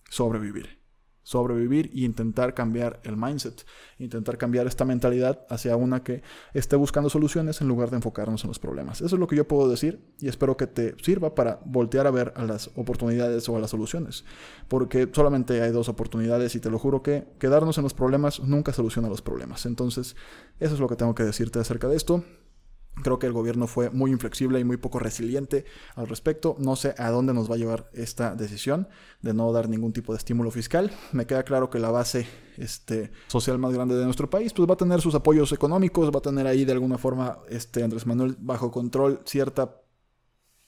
sobrevivir. 0.09 0.84
Sobrevivir 1.25 1.91
e 1.93 2.05
intentar 2.05 2.55
cambiar 2.55 3.01
el 3.03 3.17
mindset, 3.17 3.67
intentar 3.99 4.39
cambiar 4.39 4.69
esta 4.69 4.85
mentalidad 4.85 5.45
hacia 5.51 5.77
una 5.77 6.05
que 6.05 6.23
esté 6.53 6.77
buscando 6.77 7.11
soluciones 7.11 7.61
en 7.61 7.67
lugar 7.67 7.91
de 7.91 7.97
enfocarnos 7.97 8.45
en 8.45 8.49
los 8.49 8.61
problemas. 8.61 9.01
Eso 9.01 9.17
es 9.17 9.21
lo 9.21 9.27
que 9.27 9.35
yo 9.35 9.49
puedo 9.49 9.69
decir 9.69 10.01
y 10.21 10.29
espero 10.29 10.57
que 10.57 10.69
te 10.69 10.95
sirva 11.03 11.35
para 11.35 11.59
voltear 11.65 12.07
a 12.07 12.13
ver 12.13 12.33
a 12.37 12.45
las 12.45 12.71
oportunidades 12.77 13.49
o 13.49 13.57
a 13.57 13.61
las 13.61 13.71
soluciones, 13.71 14.25
porque 14.69 15.09
solamente 15.13 15.61
hay 15.61 15.73
dos 15.73 15.89
oportunidades 15.89 16.55
y 16.55 16.61
te 16.61 16.71
lo 16.71 16.79
juro 16.79 17.03
que 17.03 17.27
quedarnos 17.41 17.79
en 17.79 17.85
los 17.85 17.95
problemas 17.95 18.41
nunca 18.41 18.73
soluciona 18.73 19.09
los 19.09 19.23
problemas. 19.23 19.67
Entonces, 19.67 20.15
eso 20.61 20.75
es 20.75 20.81
lo 20.81 20.89
que 20.89 20.97
tengo 20.97 21.15
que 21.15 21.25
decirte 21.25 21.59
acerca 21.59 21.89
de 21.89 21.97
esto. 21.97 22.25
Creo 23.03 23.19
que 23.19 23.27
el 23.27 23.33
gobierno 23.33 23.67
fue 23.67 23.91
muy 23.91 24.13
inflexible 24.13 24.61
y 24.61 24.65
muy 24.65 24.77
poco 24.77 24.99
resiliente 24.99 25.65
al 25.97 26.07
respecto. 26.07 26.55
No 26.59 26.77
sé 26.77 26.95
a 26.97 27.11
dónde 27.11 27.35
nos 27.35 27.51
va 27.51 27.57
a 27.57 27.59
llevar 27.59 27.91
esta 27.93 28.35
decisión 28.35 28.89
de 29.21 29.35
no 29.35 29.53
dar 29.53 29.69
ningún 29.69 29.93
tipo 29.93 30.13
de 30.13 30.19
estímulo 30.19 30.51
fiscal. 30.51 30.93
Me 31.13 31.27
queda 31.27 31.43
claro 31.43 31.71
que 31.71 31.79
la 31.79 31.91
base 31.91 32.27
este, 32.57 33.11
social 33.27 33.59
más 33.59 33.75
grande 33.75 33.97
de 33.97 34.05
nuestro 34.05 34.31
país 34.31 34.53
pues 34.53 34.69
va 34.69 34.75
a 34.75 34.79
tener 34.79 35.01
sus 35.01 35.15
apoyos 35.15 35.53
económicos, 35.53 36.11
va 36.11 36.19
a 36.19 36.23
tener 36.23 36.47
ahí 36.47 36.65
de 36.65 36.73
alguna 36.73 36.99
forma 36.99 37.39
este, 37.49 37.83
Andrés 37.83 38.07
Manuel 38.07 38.37
bajo 38.39 38.71
control 38.71 39.21
cierta 39.25 39.81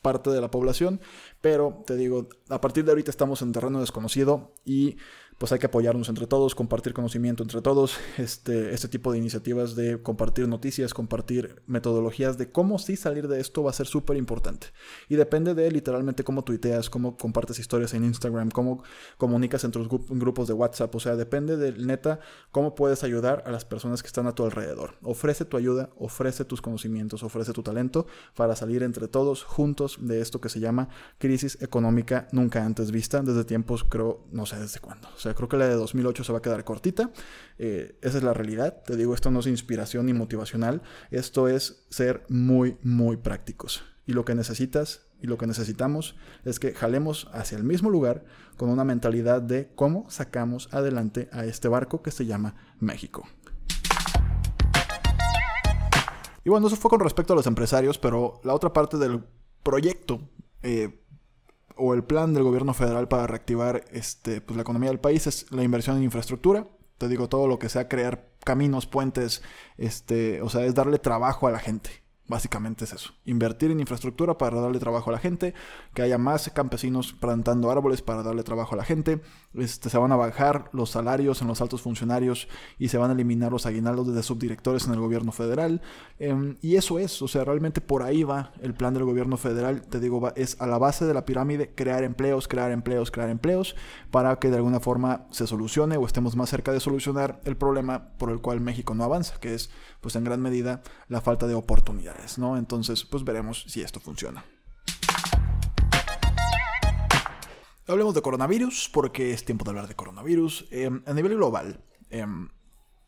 parte 0.06 0.30
de 0.30 0.40
la 0.40 0.52
población, 0.52 1.00
pero 1.40 1.82
te 1.84 1.96
digo, 1.96 2.28
a 2.48 2.60
partir 2.60 2.84
de 2.84 2.92
ahorita 2.92 3.10
estamos 3.10 3.42
en 3.42 3.50
terreno 3.50 3.80
desconocido 3.80 4.54
y 4.64 4.98
pues 5.38 5.52
hay 5.52 5.58
que 5.58 5.66
apoyarnos 5.66 6.08
entre 6.08 6.26
todos, 6.26 6.54
compartir 6.54 6.94
conocimiento 6.94 7.42
entre 7.42 7.60
todos, 7.60 7.98
este, 8.18 8.72
este 8.72 8.88
tipo 8.88 9.12
de 9.12 9.18
iniciativas 9.18 9.76
de 9.76 10.00
compartir 10.00 10.48
noticias, 10.48 10.94
compartir 10.94 11.62
metodologías 11.66 12.38
de 12.38 12.50
cómo 12.50 12.78
sí 12.78 12.96
salir 12.96 13.28
de 13.28 13.40
esto 13.40 13.62
va 13.62 13.70
a 13.70 13.74
ser 13.74 13.86
súper 13.86 14.16
importante. 14.16 14.68
Y 15.08 15.16
depende 15.16 15.54
de 15.54 15.70
literalmente 15.70 16.24
cómo 16.24 16.42
tuiteas, 16.42 16.88
cómo 16.88 17.16
compartes 17.16 17.58
historias 17.58 17.92
en 17.94 18.04
Instagram, 18.04 18.50
cómo 18.50 18.82
comunicas 19.18 19.64
entre 19.64 19.82
los 19.82 19.88
grupos 20.08 20.48
de 20.48 20.54
WhatsApp, 20.54 20.94
o 20.94 21.00
sea, 21.00 21.16
depende 21.16 21.56
de 21.56 21.72
neta 21.72 22.20
cómo 22.50 22.74
puedes 22.74 23.04
ayudar 23.04 23.42
a 23.46 23.50
las 23.50 23.64
personas 23.64 24.02
que 24.02 24.06
están 24.06 24.26
a 24.26 24.34
tu 24.34 24.44
alrededor. 24.44 24.94
Ofrece 25.02 25.44
tu 25.44 25.56
ayuda, 25.56 25.90
ofrece 25.98 26.44
tus 26.44 26.62
conocimientos, 26.62 27.22
ofrece 27.22 27.52
tu 27.52 27.62
talento 27.62 28.06
para 28.34 28.56
salir 28.56 28.82
entre 28.82 29.08
todos 29.08 29.44
juntos 29.44 29.98
de 30.00 30.20
esto 30.20 30.40
que 30.40 30.48
se 30.48 30.60
llama 30.60 30.88
crisis 31.18 31.60
económica 31.60 32.28
nunca 32.32 32.64
antes 32.64 32.90
vista 32.90 33.20
desde 33.20 33.44
tiempos, 33.44 33.84
creo, 33.84 34.24
no 34.32 34.46
sé 34.46 34.58
desde 34.58 34.80
cuándo 34.80 35.08
sea, 35.26 35.34
creo 35.34 35.48
que 35.48 35.56
la 35.56 35.68
de 35.68 35.74
2008 35.74 36.24
se 36.24 36.32
va 36.32 36.38
a 36.38 36.42
quedar 36.42 36.64
cortita. 36.64 37.10
Eh, 37.58 37.98
esa 38.02 38.18
es 38.18 38.24
la 38.24 38.34
realidad. 38.34 38.82
Te 38.84 38.96
digo, 38.96 39.14
esto 39.14 39.30
no 39.30 39.40
es 39.40 39.46
inspiración 39.46 40.06
ni 40.06 40.12
motivacional. 40.12 40.82
Esto 41.10 41.48
es 41.48 41.86
ser 41.90 42.24
muy, 42.28 42.76
muy 42.82 43.16
prácticos. 43.16 43.84
Y 44.06 44.12
lo 44.12 44.24
que 44.24 44.34
necesitas 44.34 45.06
y 45.20 45.26
lo 45.26 45.38
que 45.38 45.46
necesitamos 45.46 46.16
es 46.44 46.60
que 46.60 46.74
jalemos 46.74 47.28
hacia 47.32 47.58
el 47.58 47.64
mismo 47.64 47.90
lugar 47.90 48.24
con 48.56 48.68
una 48.68 48.84
mentalidad 48.84 49.42
de 49.42 49.72
cómo 49.74 50.08
sacamos 50.10 50.72
adelante 50.72 51.28
a 51.32 51.44
este 51.44 51.68
barco 51.68 52.02
que 52.02 52.10
se 52.10 52.26
llama 52.26 52.54
México. 52.78 53.26
Y 56.44 56.50
bueno, 56.50 56.68
eso 56.68 56.76
fue 56.76 56.90
con 56.90 57.00
respecto 57.00 57.32
a 57.32 57.36
los 57.36 57.48
empresarios, 57.48 57.98
pero 57.98 58.40
la 58.44 58.54
otra 58.54 58.72
parte 58.72 58.98
del 58.98 59.24
proyecto 59.64 60.20
eh, 60.62 61.02
o 61.76 61.94
el 61.94 62.04
plan 62.04 62.34
del 62.34 62.42
gobierno 62.42 62.74
federal 62.74 63.08
para 63.08 63.26
reactivar 63.26 63.84
este, 63.90 64.40
pues, 64.40 64.56
la 64.56 64.62
economía 64.62 64.90
del 64.90 65.00
país 65.00 65.26
es 65.26 65.50
la 65.52 65.62
inversión 65.62 65.96
en 65.96 66.04
infraestructura. 66.04 66.66
Te 66.98 67.08
digo, 67.08 67.28
todo 67.28 67.46
lo 67.46 67.58
que 67.58 67.68
sea 67.68 67.88
crear 67.88 68.30
caminos, 68.44 68.86
puentes, 68.86 69.42
este, 69.76 70.40
o 70.42 70.48
sea, 70.48 70.64
es 70.64 70.74
darle 70.74 70.98
trabajo 70.98 71.46
a 71.46 71.50
la 71.50 71.58
gente. 71.58 72.05
Básicamente 72.28 72.84
es 72.84 72.92
eso. 72.92 73.12
Invertir 73.24 73.70
en 73.70 73.78
infraestructura 73.78 74.36
para 74.36 74.60
darle 74.60 74.80
trabajo 74.80 75.10
a 75.10 75.12
la 75.12 75.20
gente, 75.20 75.54
que 75.94 76.02
haya 76.02 76.18
más 76.18 76.50
campesinos 76.50 77.12
plantando 77.12 77.70
árboles 77.70 78.02
para 78.02 78.24
darle 78.24 78.42
trabajo 78.42 78.74
a 78.74 78.78
la 78.78 78.84
gente. 78.84 79.20
Este, 79.54 79.90
se 79.90 79.98
van 79.98 80.10
a 80.10 80.16
bajar 80.16 80.68
los 80.72 80.90
salarios 80.90 81.40
en 81.40 81.48
los 81.48 81.60
altos 81.60 81.82
funcionarios 81.82 82.48
y 82.78 82.88
se 82.88 82.98
van 82.98 83.10
a 83.10 83.14
eliminar 83.14 83.52
los 83.52 83.64
aguinaldos 83.64 84.12
de 84.12 84.22
subdirectores 84.24 84.86
en 84.86 84.94
el 84.94 85.00
gobierno 85.00 85.30
federal. 85.30 85.82
Em, 86.18 86.56
y 86.62 86.74
eso 86.74 86.98
es, 86.98 87.22
o 87.22 87.28
sea, 87.28 87.44
realmente 87.44 87.80
por 87.80 88.02
ahí 88.02 88.24
va 88.24 88.52
el 88.60 88.74
plan 88.74 88.92
del 88.92 89.04
gobierno 89.04 89.36
federal. 89.36 89.82
Te 89.82 90.00
digo, 90.00 90.32
es 90.34 90.60
a 90.60 90.66
la 90.66 90.78
base 90.78 91.04
de 91.04 91.14
la 91.14 91.24
pirámide 91.24 91.74
crear 91.76 92.02
empleos, 92.02 92.48
crear 92.48 92.72
empleos, 92.72 93.12
crear 93.12 93.30
empleos, 93.30 93.76
para 94.10 94.38
que 94.40 94.50
de 94.50 94.56
alguna 94.56 94.80
forma 94.80 95.26
se 95.30 95.46
solucione 95.46 95.96
o 95.96 96.06
estemos 96.06 96.34
más 96.34 96.50
cerca 96.50 96.72
de 96.72 96.80
solucionar 96.80 97.40
el 97.44 97.56
problema 97.56 98.08
por 98.18 98.30
el 98.30 98.40
cual 98.40 98.60
México 98.60 98.94
no 98.94 99.04
avanza, 99.04 99.38
que 99.38 99.54
es 99.54 99.70
pues 100.00 100.16
en 100.16 100.24
gran 100.24 100.40
medida 100.40 100.82
la 101.08 101.20
falta 101.20 101.46
de 101.46 101.54
Entonces, 102.56 103.04
pues 103.04 103.24
veremos 103.24 103.64
si 103.68 103.82
esto 103.82 104.00
funciona. 104.00 104.44
Hablemos 107.88 108.14
de 108.14 108.22
coronavirus, 108.22 108.90
porque 108.92 109.32
es 109.32 109.44
tiempo 109.44 109.64
de 109.64 109.70
hablar 109.70 109.86
de 109.86 109.94
coronavirus. 109.94 110.66
Em, 110.70 111.02
a 111.06 111.12
nivel 111.12 111.36
global, 111.36 111.84
em, 112.10 112.48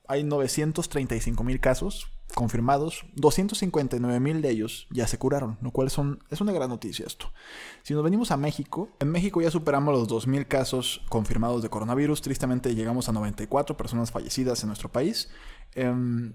hay 0.07 0.23
935 0.23 1.43
mil 1.43 1.61
casos 1.61 2.12
confirmados, 2.35 3.05
259 3.15 4.21
mil 4.21 4.43
de 4.43 4.50
ellos 4.50 4.87
ya 4.91 5.07
se 5.07 5.19
curaron, 5.19 5.59
lo 5.62 5.71
cual 5.71 5.91
son, 5.91 6.23
es 6.31 6.41
una 6.41 6.53
gran 6.53 6.69
noticia 6.69 7.07
esto. 7.07 7.33
Si 7.83 7.95
nos 7.95 8.05
venimos 8.05 8.31
a 8.31 8.37
México, 8.37 8.91
en 9.00 9.11
México 9.11 9.41
ya 9.41 9.50
superamos 9.50 9.95
los 9.95 10.09
2.000 10.09 10.47
casos 10.47 11.03
confirmados 11.09 11.62
de 11.62 11.71
coronavirus, 11.71 12.23
tristemente 12.23 12.75
llegamos 12.75 13.09
a 13.09 13.12
94 13.12 13.77
personas 13.77 14.11
fallecidas 14.11 14.62
en 14.62 14.69
nuestro 14.69 14.93
país. 14.93 15.31
Em, 15.75 16.35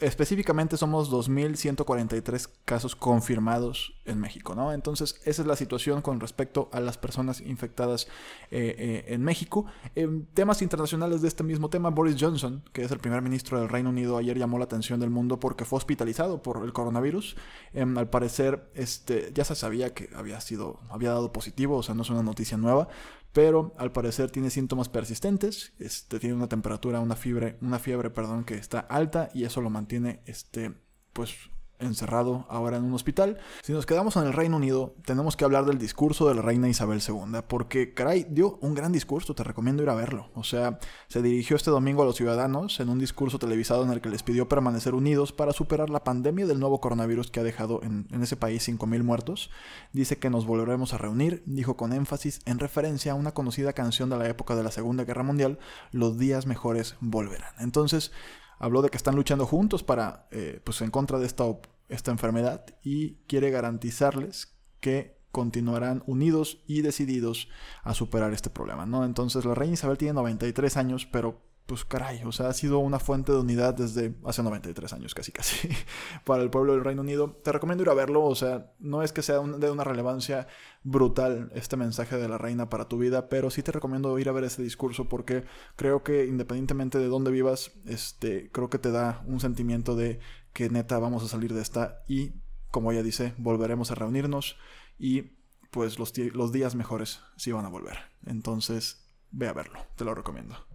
específicamente 0.00 0.76
somos 0.76 1.10
2.143 1.10 2.48
casos 2.64 2.96
confirmados 2.96 3.94
en 4.04 4.20
México, 4.20 4.54
¿no? 4.54 4.72
Entonces, 4.72 5.20
esa 5.24 5.42
es 5.42 5.48
la 5.48 5.56
situación 5.56 6.02
con 6.02 6.20
respecto 6.20 6.68
a 6.72 6.80
las 6.80 6.98
personas 6.98 7.40
infectadas 7.40 8.06
eh, 8.50 8.74
eh, 8.78 9.04
en 9.08 9.22
México. 9.22 9.66
En 9.94 10.26
temas 10.26 10.62
internacionales 10.62 11.22
de 11.22 11.28
este 11.28 11.44
mismo 11.44 11.70
tema, 11.70 11.90
Boris 11.90 12.16
Johnson, 12.18 12.62
que 12.72 12.82
es 12.82 12.90
el 12.90 12.98
primer 12.98 13.22
ministro 13.22 13.60
del 13.60 13.68
Reino 13.68 13.90
Unido, 13.90 14.16
ayer 14.16 14.38
llamó 14.38 14.58
la 14.58 14.64
atención 14.64 15.00
del 15.00 15.10
mundo 15.10 15.38
porque 15.38 15.64
fue 15.64 15.76
hospitalizado 15.76 16.42
por 16.42 16.64
el 16.64 16.72
coronavirus. 16.72 17.36
Em, 17.72 17.96
al 17.96 18.08
parecer, 18.08 18.70
este, 18.74 19.30
ya 19.34 19.44
se 19.44 19.54
sabía 19.54 19.94
que 19.94 20.10
había 20.14 20.40
sido, 20.40 20.80
había 20.90 21.10
dado 21.10 21.32
positivo, 21.32 21.76
o 21.76 21.82
sea, 21.82 21.94
no 21.94 22.02
es 22.02 22.10
una 22.10 22.22
noticia 22.22 22.56
nueva, 22.56 22.88
pero 23.34 23.72
al 23.78 23.90
parecer 23.90 24.30
tiene 24.30 24.48
síntomas 24.48 24.88
persistentes, 24.88 25.72
este, 25.80 26.20
tiene 26.20 26.36
una 26.36 26.48
temperatura, 26.48 27.00
una 27.00 27.16
fiebre, 27.16 27.58
una 27.60 27.80
fiebre, 27.80 28.08
perdón, 28.08 28.44
que 28.44 28.54
está 28.54 28.78
alta 28.78 29.28
y 29.34 29.42
eso 29.42 29.60
lo 29.60 29.70
mantiene, 29.70 29.83
este, 30.26 30.74
pues 31.12 31.34
encerrado 31.78 32.46
ahora 32.48 32.76
en 32.76 32.84
un 32.84 32.94
hospital. 32.94 33.38
Si 33.62 33.72
nos 33.72 33.86
quedamos 33.86 34.16
en 34.16 34.24
el 34.24 34.32
Reino 34.32 34.56
Unido, 34.56 34.94
tenemos 35.04 35.36
que 35.36 35.44
hablar 35.44 35.64
del 35.64 35.78
discurso 35.78 36.28
de 36.28 36.34
la 36.34 36.42
reina 36.42 36.68
Isabel 36.68 37.02
II, 37.06 37.40
porque, 37.48 37.94
caray, 37.94 38.26
dio 38.28 38.58
un 38.60 38.74
gran 38.74 38.92
discurso, 38.92 39.34
te 39.34 39.44
recomiendo 39.44 39.82
ir 39.82 39.88
a 39.88 39.94
verlo. 39.94 40.30
O 40.34 40.44
sea, 40.44 40.78
se 41.08 41.22
dirigió 41.22 41.56
este 41.56 41.70
domingo 41.70 42.02
a 42.02 42.06
los 42.06 42.16
ciudadanos 42.16 42.80
en 42.80 42.88
un 42.88 42.98
discurso 42.98 43.38
televisado 43.38 43.84
en 43.84 43.90
el 43.90 44.00
que 44.00 44.08
les 44.08 44.22
pidió 44.22 44.48
permanecer 44.48 44.94
unidos 44.94 45.32
para 45.32 45.52
superar 45.52 45.90
la 45.90 46.04
pandemia 46.04 46.46
del 46.46 46.60
nuevo 46.60 46.80
coronavirus 46.80 47.30
que 47.30 47.40
ha 47.40 47.44
dejado 47.44 47.82
en, 47.82 48.06
en 48.10 48.22
ese 48.22 48.36
país 48.36 48.66
5.000 48.68 49.02
muertos. 49.02 49.50
Dice 49.92 50.18
que 50.18 50.30
nos 50.30 50.46
volveremos 50.46 50.94
a 50.94 50.98
reunir, 50.98 51.42
dijo 51.46 51.76
con 51.76 51.92
énfasis 51.92 52.40
en 52.46 52.58
referencia 52.58 53.12
a 53.12 53.16
una 53.16 53.32
conocida 53.32 53.72
canción 53.72 54.10
de 54.10 54.16
la 54.16 54.28
época 54.28 54.54
de 54.54 54.62
la 54.62 54.70
Segunda 54.70 55.04
Guerra 55.04 55.22
Mundial, 55.22 55.58
Los 55.90 56.18
días 56.18 56.46
mejores 56.46 56.96
volverán. 57.00 57.54
Entonces, 57.58 58.12
habló 58.58 58.82
de 58.82 58.90
que 58.90 58.96
están 58.96 59.16
luchando 59.16 59.46
juntos 59.46 59.82
para, 59.82 60.28
eh, 60.30 60.60
pues 60.64 60.80
en 60.80 60.90
contra 60.90 61.18
de 61.18 61.26
esta, 61.26 61.44
esta 61.88 62.10
enfermedad 62.10 62.64
y 62.82 63.16
quiere 63.26 63.50
garantizarles 63.50 64.56
que 64.80 65.18
continuarán 65.30 66.02
unidos 66.06 66.62
y 66.66 66.82
decididos 66.82 67.48
a 67.82 67.92
superar 67.94 68.32
este 68.32 68.50
problema, 68.50 68.86
¿no? 68.86 69.04
Entonces 69.04 69.44
la 69.44 69.54
reina 69.54 69.74
Isabel 69.74 69.98
tiene 69.98 70.14
93 70.14 70.76
años, 70.76 71.06
pero 71.10 71.42
pues 71.66 71.84
caray, 71.86 72.22
o 72.24 72.32
sea, 72.32 72.48
ha 72.48 72.52
sido 72.52 72.78
una 72.78 72.98
fuente 72.98 73.32
de 73.32 73.38
unidad 73.38 73.72
desde 73.72 74.14
hace 74.24 74.42
93 74.42 74.92
años, 74.92 75.14
casi 75.14 75.32
casi, 75.32 75.68
para 76.24 76.42
el 76.42 76.50
pueblo 76.50 76.74
del 76.74 76.84
Reino 76.84 77.00
Unido. 77.00 77.40
Te 77.42 77.52
recomiendo 77.52 77.82
ir 77.82 77.88
a 77.88 77.94
verlo, 77.94 78.22
o 78.24 78.34
sea, 78.34 78.72
no 78.80 79.02
es 79.02 79.12
que 79.12 79.22
sea 79.22 79.40
de 79.40 79.70
una 79.70 79.84
relevancia 79.84 80.46
brutal 80.82 81.50
este 81.54 81.78
mensaje 81.78 82.16
de 82.16 82.28
la 82.28 82.36
reina 82.36 82.68
para 82.68 82.86
tu 82.86 82.98
vida, 82.98 83.30
pero 83.30 83.50
sí 83.50 83.62
te 83.62 83.72
recomiendo 83.72 84.18
ir 84.18 84.28
a 84.28 84.32
ver 84.32 84.44
ese 84.44 84.62
discurso 84.62 85.08
porque 85.08 85.44
creo 85.76 86.02
que 86.02 86.26
independientemente 86.26 86.98
de 86.98 87.08
dónde 87.08 87.30
vivas, 87.30 87.72
este, 87.86 88.50
creo 88.52 88.68
que 88.68 88.78
te 88.78 88.90
da 88.90 89.22
un 89.26 89.40
sentimiento 89.40 89.96
de 89.96 90.20
que 90.52 90.68
neta 90.68 90.98
vamos 90.98 91.24
a 91.24 91.28
salir 91.28 91.54
de 91.54 91.62
esta 91.62 92.02
y, 92.06 92.34
como 92.70 92.92
ella 92.92 93.02
dice, 93.02 93.32
volveremos 93.38 93.90
a 93.90 93.94
reunirnos 93.94 94.56
y 94.98 95.32
pues 95.70 95.98
los, 95.98 96.12
los 96.34 96.52
días 96.52 96.74
mejores 96.74 97.20
sí 97.36 97.52
van 97.52 97.64
a 97.64 97.70
volver. 97.70 97.96
Entonces, 98.26 99.08
ve 99.30 99.48
a 99.48 99.54
verlo, 99.54 99.80
te 99.96 100.04
lo 100.04 100.14
recomiendo. 100.14 100.73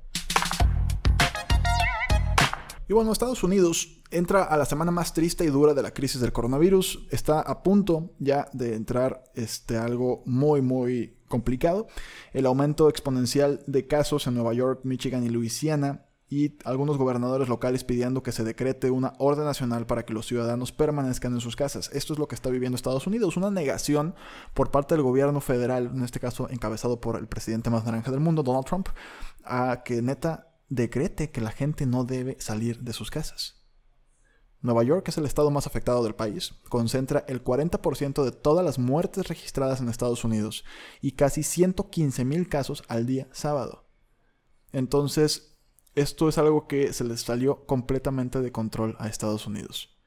Y 2.89 2.93
bueno, 2.93 3.11
Estados 3.11 3.43
Unidos 3.43 4.01
entra 4.09 4.43
a 4.43 4.57
la 4.57 4.65
semana 4.65 4.89
más 4.89 5.13
triste 5.13 5.45
y 5.45 5.49
dura 5.49 5.75
de 5.75 5.83
la 5.83 5.93
crisis 5.93 6.21
del 6.21 6.31
coronavirus. 6.31 7.05
Está 7.11 7.39
a 7.39 7.61
punto 7.61 8.15
ya 8.17 8.49
de 8.51 8.73
entrar 8.73 9.25
este, 9.35 9.77
algo 9.77 10.23
muy, 10.25 10.63
muy 10.63 11.19
complicado. 11.27 11.85
El 12.33 12.47
aumento 12.47 12.89
exponencial 12.89 13.61
de 13.67 13.85
casos 13.85 14.25
en 14.25 14.33
Nueva 14.33 14.55
York, 14.55 14.79
Michigan 14.85 15.23
y 15.23 15.29
Luisiana 15.29 16.07
y 16.29 16.57
algunos 16.63 16.97
gobernadores 16.97 17.47
locales 17.47 17.83
pidiendo 17.83 18.23
que 18.23 18.31
se 18.31 18.43
decrete 18.43 18.89
una 18.89 19.13
orden 19.19 19.45
nacional 19.45 19.85
para 19.85 20.03
que 20.03 20.13
los 20.13 20.25
ciudadanos 20.25 20.71
permanezcan 20.71 21.33
en 21.33 21.41
sus 21.41 21.55
casas. 21.55 21.91
Esto 21.93 22.13
es 22.13 22.19
lo 22.19 22.27
que 22.27 22.33
está 22.33 22.49
viviendo 22.49 22.75
Estados 22.75 23.05
Unidos, 23.05 23.37
una 23.37 23.51
negación 23.51 24.15
por 24.55 24.71
parte 24.71 24.95
del 24.95 25.03
gobierno 25.03 25.41
federal, 25.41 25.91
en 25.93 26.03
este 26.03 26.19
caso 26.19 26.49
encabezado 26.49 26.99
por 26.99 27.17
el 27.17 27.27
presidente 27.27 27.69
más 27.69 27.85
naranja 27.85 28.09
del 28.09 28.19
mundo, 28.19 28.41
Donald 28.41 28.65
Trump, 28.65 28.89
a 29.43 29.83
que 29.83 30.01
neta 30.01 30.48
decrete 30.69 31.31
que 31.31 31.41
la 31.41 31.51
gente 31.51 31.85
no 31.85 32.05
debe 32.05 32.37
salir 32.39 32.79
de 32.79 32.93
sus 32.93 33.11
casas. 33.11 33.59
Nueva 34.61 34.83
York 34.83 35.07
es 35.07 35.17
el 35.17 35.25
estado 35.25 35.51
más 35.51 35.67
afectado 35.67 36.03
del 36.03 36.15
país, 36.15 36.53
concentra 36.67 37.23
el 37.27 37.43
40% 37.43 38.23
de 38.23 38.31
todas 38.31 38.65
las 38.65 38.77
muertes 38.77 39.27
registradas 39.27 39.79
en 39.79 39.87
Estados 39.87 40.23
Unidos 40.25 40.65
y 41.01 41.13
casi 41.13 41.43
115 41.43 42.25
mil 42.25 42.49
casos 42.49 42.83
al 42.89 43.05
día 43.05 43.27
sábado. 43.31 43.89
Entonces, 44.73 45.57
esto 45.95 46.27
es 46.27 46.37
algo 46.37 46.67
que 46.67 46.91
se 46.91 47.05
les 47.05 47.21
salió 47.21 47.65
completamente 47.65 48.41
de 48.41 48.51
control 48.51 48.95
a 48.99 49.07
Estados 49.07 49.47
Unidos. 49.47 49.97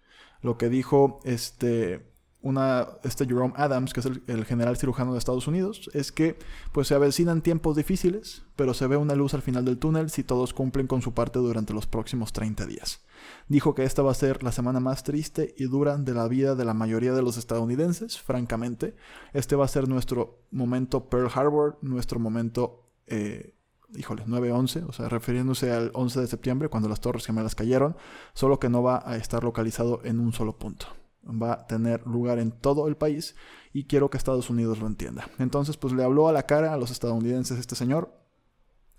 Lo 0.42 0.58
que 0.58 0.68
dijo 0.68 1.20
este, 1.24 2.11
una, 2.42 2.88
este 3.04 3.24
Jerome 3.24 3.54
Adams, 3.56 3.92
que 3.92 4.00
es 4.00 4.06
el, 4.06 4.44
general 4.44 4.76
cirujano 4.76 5.12
de 5.12 5.18
Estados 5.18 5.46
Unidos, 5.46 5.88
es 5.94 6.12
que 6.12 6.38
pues 6.72 6.88
se 6.88 6.94
avecinan 6.94 7.40
tiempos 7.40 7.76
difíciles, 7.76 8.42
pero 8.56 8.74
se 8.74 8.86
ve 8.86 8.96
una 8.96 9.14
luz 9.14 9.34
al 9.34 9.42
final 9.42 9.64
del 9.64 9.78
túnel 9.78 10.10
si 10.10 10.24
todos 10.24 10.52
cumplen 10.52 10.86
con 10.86 11.02
su 11.02 11.14
parte 11.14 11.38
durante 11.38 11.72
los 11.72 11.86
próximos 11.86 12.32
30 12.32 12.66
días. 12.66 13.00
Dijo 13.48 13.74
que 13.74 13.84
esta 13.84 14.02
va 14.02 14.10
a 14.10 14.14
ser 14.14 14.42
la 14.42 14.52
semana 14.52 14.80
más 14.80 15.04
triste 15.04 15.54
y 15.56 15.64
dura 15.64 15.96
de 15.96 16.14
la 16.14 16.26
vida 16.28 16.54
de 16.54 16.64
la 16.64 16.74
mayoría 16.74 17.12
de 17.12 17.22
los 17.22 17.36
estadounidenses, 17.36 18.20
francamente. 18.20 18.96
Este 19.32 19.56
va 19.56 19.64
a 19.64 19.68
ser 19.68 19.88
nuestro 19.88 20.42
momento 20.50 21.08
Pearl 21.08 21.30
Harbor, 21.32 21.78
nuestro 21.80 22.18
momento 22.18 22.90
eh, 23.06 23.54
híjole, 23.96 24.24
9-11, 24.24 24.88
o 24.88 24.92
sea, 24.92 25.08
refiriéndose 25.08 25.70
al 25.72 25.90
11 25.94 26.20
de 26.20 26.26
septiembre, 26.26 26.68
cuando 26.68 26.88
las 26.88 27.00
Torres 27.00 27.26
Gemelas 27.26 27.54
cayeron, 27.54 27.96
solo 28.34 28.58
que 28.58 28.68
no 28.68 28.82
va 28.82 29.02
a 29.04 29.16
estar 29.16 29.44
localizado 29.44 30.00
en 30.04 30.18
un 30.18 30.32
solo 30.32 30.58
punto. 30.58 30.86
Va 31.24 31.52
a 31.52 31.66
tener 31.66 32.06
lugar 32.06 32.38
en 32.38 32.50
todo 32.50 32.88
el 32.88 32.96
país 32.96 33.36
y 33.72 33.84
quiero 33.84 34.10
que 34.10 34.18
Estados 34.18 34.50
Unidos 34.50 34.78
lo 34.80 34.86
entienda. 34.86 35.28
Entonces, 35.38 35.76
pues 35.76 35.92
le 35.92 36.04
habló 36.04 36.28
a 36.28 36.32
la 36.32 36.46
cara 36.46 36.72
a 36.72 36.76
los 36.76 36.90
estadounidenses 36.90 37.58
este 37.58 37.76
señor 37.76 38.18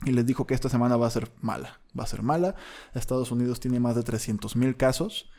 y 0.05 0.11
les 0.11 0.25
dijo 0.25 0.45
que 0.47 0.53
esta 0.53 0.69
semana 0.69 0.97
va 0.97 1.07
a 1.07 1.11
ser 1.11 1.31
mala. 1.41 1.81
Va 1.97 2.03
a 2.03 2.07
ser 2.07 2.21
mala. 2.21 2.55
Estados 2.93 3.31
Unidos 3.31 3.59
tiene 3.59 3.79
más 3.79 3.95
de 3.95 4.03
300 4.03 4.55
mil 4.55 4.77
casos 4.77 5.29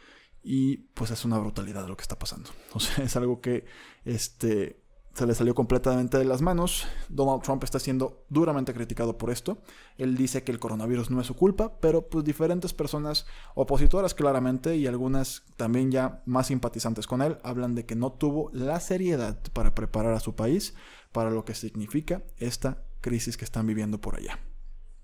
y 0.42 0.76
pues 0.94 1.10
es 1.10 1.24
una 1.24 1.38
brutalidad 1.38 1.88
lo 1.88 1.96
que 1.96 2.02
está 2.02 2.18
pasando. 2.18 2.50
O 2.74 2.80
sea, 2.80 3.04
es 3.04 3.16
algo 3.16 3.40
que 3.40 3.64
este, 4.04 4.83
se 5.14 5.26
le 5.26 5.34
salió 5.34 5.54
completamente 5.54 6.18
de 6.18 6.24
las 6.24 6.42
manos. 6.42 6.86
Donald 7.08 7.42
Trump 7.42 7.62
está 7.62 7.78
siendo 7.78 8.24
duramente 8.28 8.74
criticado 8.74 9.16
por 9.16 9.30
esto. 9.30 9.58
Él 9.96 10.16
dice 10.16 10.42
que 10.42 10.50
el 10.50 10.58
coronavirus 10.58 11.10
no 11.10 11.20
es 11.20 11.26
su 11.28 11.34
culpa, 11.34 11.78
pero 11.80 12.08
pues 12.08 12.24
diferentes 12.24 12.74
personas 12.74 13.26
opositoras 13.54 14.14
claramente 14.14 14.76
y 14.76 14.86
algunas 14.86 15.44
también 15.56 15.92
ya 15.92 16.22
más 16.26 16.48
simpatizantes 16.48 17.06
con 17.06 17.22
él 17.22 17.38
hablan 17.44 17.74
de 17.74 17.86
que 17.86 17.94
no 17.94 18.12
tuvo 18.12 18.50
la 18.52 18.80
seriedad 18.80 19.38
para 19.52 19.74
preparar 19.74 20.14
a 20.14 20.20
su 20.20 20.34
país 20.34 20.74
para 21.12 21.30
lo 21.30 21.44
que 21.44 21.54
significa 21.54 22.24
esta 22.38 22.82
crisis 23.00 23.36
que 23.36 23.44
están 23.44 23.66
viviendo 23.66 24.00
por 24.00 24.16
allá. 24.16 24.40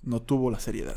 No 0.02 0.22
tuvo 0.22 0.50
la 0.50 0.58
seriedad. 0.58 0.96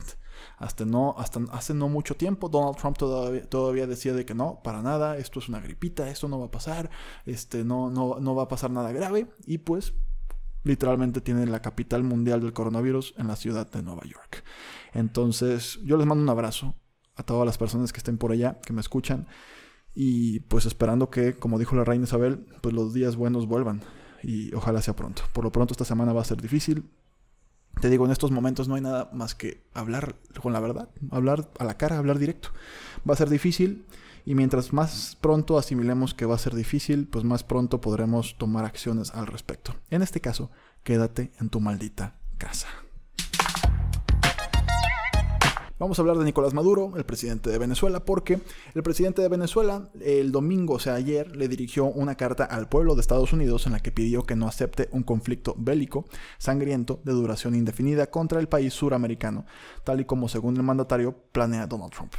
Hasta, 0.58 0.86
no, 0.86 1.16
hasta 1.18 1.42
hace 1.52 1.74
no 1.74 1.90
mucho 1.90 2.16
tiempo 2.16 2.50
Donald 2.50 2.78
Trump 2.78 2.98
todavía, 2.98 3.50
todavía, 3.50 3.88
decía 3.88 4.14
de 4.14 4.26
que 4.26 4.34
no, 4.34 4.62
para 4.64 4.82
nada, 4.82 5.18
esto 5.18 5.40
es 5.40 5.50
una 5.50 5.60
gripita, 5.60 6.10
esto 6.10 6.28
no 6.28 6.40
va 6.40 6.46
a 6.46 6.52
pasar, 6.52 6.90
este, 7.26 7.64
no, 7.64 7.90
no, 7.90 8.20
no 8.20 8.36
va 8.36 8.44
a 8.44 8.48
pasar 8.48 8.72
nada 8.72 8.92
grave. 8.92 9.28
Y 9.46 9.60
pues 9.60 9.94
literalmente 10.64 11.22
tiene 11.22 11.46
la 11.46 11.62
capital 11.62 12.04
mundial 12.04 12.42
del 12.42 12.54
coronavirus 12.54 13.14
en 13.18 13.28
la 13.28 13.36
ciudad 13.36 13.70
de 13.70 13.84
Nueva 13.84 14.04
York. 14.04 14.44
Entonces 14.94 15.80
yo 15.84 15.98
les 15.98 16.08
mando 16.08 16.24
un 16.24 16.30
abrazo 16.30 16.76
a 17.16 17.24
todas 17.24 17.46
las 17.46 17.58
personas 17.58 17.92
que 17.94 17.98
estén 17.98 18.18
por 18.18 18.32
allá, 18.32 18.60
que 18.66 18.74
me 18.74 18.82
escuchan. 18.82 19.28
Y 19.96 20.40
pues 20.42 20.66
esperando 20.66 21.10
que, 21.10 21.34
como 21.34 21.60
dijo 21.60 21.76
la 21.76 21.84
reina 21.84 22.06
Isabel, 22.06 22.48
pues 22.62 22.74
los 22.74 22.94
días 22.94 23.16
buenos 23.16 23.48
vuelvan. 23.48 23.82
Y 24.24 24.54
ojalá 24.56 24.82
sea 24.82 24.96
pronto. 24.96 25.22
Por 25.34 25.44
lo 25.44 25.52
pronto 25.52 25.74
esta 25.74 25.86
semana 25.86 26.14
va 26.14 26.22
a 26.22 26.26
ser 26.26 26.42
difícil. 26.42 26.90
Te 27.82 27.90
digo, 27.90 28.06
en 28.06 28.12
estos 28.12 28.32
momentos 28.32 28.68
no 28.68 28.76
hay 28.76 28.82
nada 28.82 29.10
más 29.14 29.36
que 29.36 29.62
hablar 29.74 30.16
con 30.42 30.54
la 30.54 30.60
verdad, 30.60 30.90
hablar 31.12 31.50
a 31.60 31.66
la 31.66 31.78
cara, 31.78 31.98
hablar 31.98 32.20
directo. 32.20 32.50
Va 33.08 33.14
a 33.14 33.18
ser 33.18 33.30
difícil 33.30 33.86
y 34.26 34.36
mientras 34.36 34.72
más 34.72 35.18
pronto 35.20 35.58
asimilemos 35.58 36.14
que 36.14 36.26
va 36.26 36.36
a 36.36 36.40
ser 36.40 36.56
difícil, 36.56 37.08
pues 37.08 37.26
más 37.26 37.44
pronto 37.44 37.82
podremos 37.82 38.38
tomar 38.38 38.66
acciones 38.66 39.12
al 39.12 39.28
respecto. 39.28 39.76
En 39.90 40.02
este 40.02 40.22
caso, 40.22 40.50
quédate 40.84 41.32
en 41.40 41.50
tu 41.50 41.60
maldita 41.60 42.16
casa. 42.38 42.68
Vamos 45.80 45.98
a 45.98 46.04
hablar 46.04 46.20
de 46.20 46.24
Nicolás 46.24 46.54
Maduro, 46.54 46.94
el 46.96 47.04
presidente 47.04 47.50
de 47.50 47.58
Venezuela, 47.58 48.06
porque 48.06 48.40
el 48.76 48.84
presidente 48.84 49.24
de 49.24 49.28
Venezuela 49.28 49.90
el 50.02 50.32
domingo, 50.32 50.76
o 50.76 50.80
sea 50.80 50.94
ayer, 50.94 51.36
le 51.36 51.48
dirigió 51.48 51.86
una 51.86 52.14
carta 52.14 52.44
al 52.44 52.70
pueblo 52.70 52.94
de 52.94 53.02
Estados 53.02 53.34
Unidos 53.34 53.66
en 53.66 53.72
la 53.74 53.80
que 53.80 53.92
pidió 53.92 54.22
que 54.22 54.36
no 54.36 54.48
acepte 54.48 54.88
un 54.92 55.02
conflicto 55.02 55.56
bélico 55.58 56.06
sangriento 56.38 57.02
de 57.04 57.14
duración 57.14 57.56
indefinida 57.56 58.06
contra 58.06 58.40
el 58.40 58.48
país 58.48 58.72
suramericano, 58.72 59.48
tal 59.84 60.00
y 60.00 60.06
como 60.06 60.30
según 60.30 60.56
el 60.58 60.64
mandatario 60.64 61.18
planea 61.32 61.66
Donald 61.66 61.92
Trump. 61.92 62.14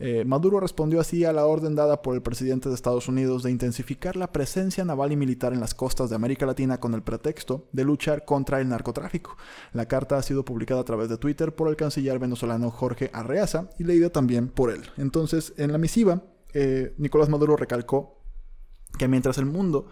Eh, 0.00 0.24
Maduro 0.24 0.60
respondió 0.60 1.00
así 1.00 1.24
a 1.24 1.32
la 1.32 1.46
orden 1.46 1.74
dada 1.74 2.02
por 2.02 2.14
el 2.14 2.22
presidente 2.22 2.68
de 2.68 2.74
Estados 2.74 3.08
Unidos 3.08 3.42
de 3.42 3.50
intensificar 3.50 4.16
la 4.16 4.30
presencia 4.30 4.84
naval 4.84 5.12
y 5.12 5.16
militar 5.16 5.52
en 5.52 5.60
las 5.60 5.74
costas 5.74 6.08
de 6.08 6.16
América 6.16 6.46
Latina 6.46 6.78
con 6.78 6.94
el 6.94 7.02
pretexto 7.02 7.68
de 7.72 7.84
luchar 7.84 8.24
contra 8.24 8.60
el 8.60 8.68
narcotráfico. 8.68 9.36
La 9.72 9.86
carta 9.86 10.16
ha 10.16 10.22
sido 10.22 10.44
publicada 10.44 10.80
a 10.80 10.84
través 10.84 11.08
de 11.08 11.18
Twitter 11.18 11.54
por 11.54 11.68
el 11.68 11.76
canciller 11.76 12.18
venezolano 12.18 12.70
Jorge 12.70 13.10
Arreaza 13.12 13.70
y 13.78 13.84
leída 13.84 14.10
también 14.10 14.48
por 14.48 14.70
él. 14.70 14.82
Entonces, 14.96 15.52
en 15.56 15.72
la 15.72 15.78
misiva, 15.78 16.22
eh, 16.54 16.94
Nicolás 16.98 17.28
Maduro 17.28 17.56
recalcó 17.56 18.22
que 18.98 19.08
mientras 19.08 19.38
el 19.38 19.46
mundo 19.46 19.88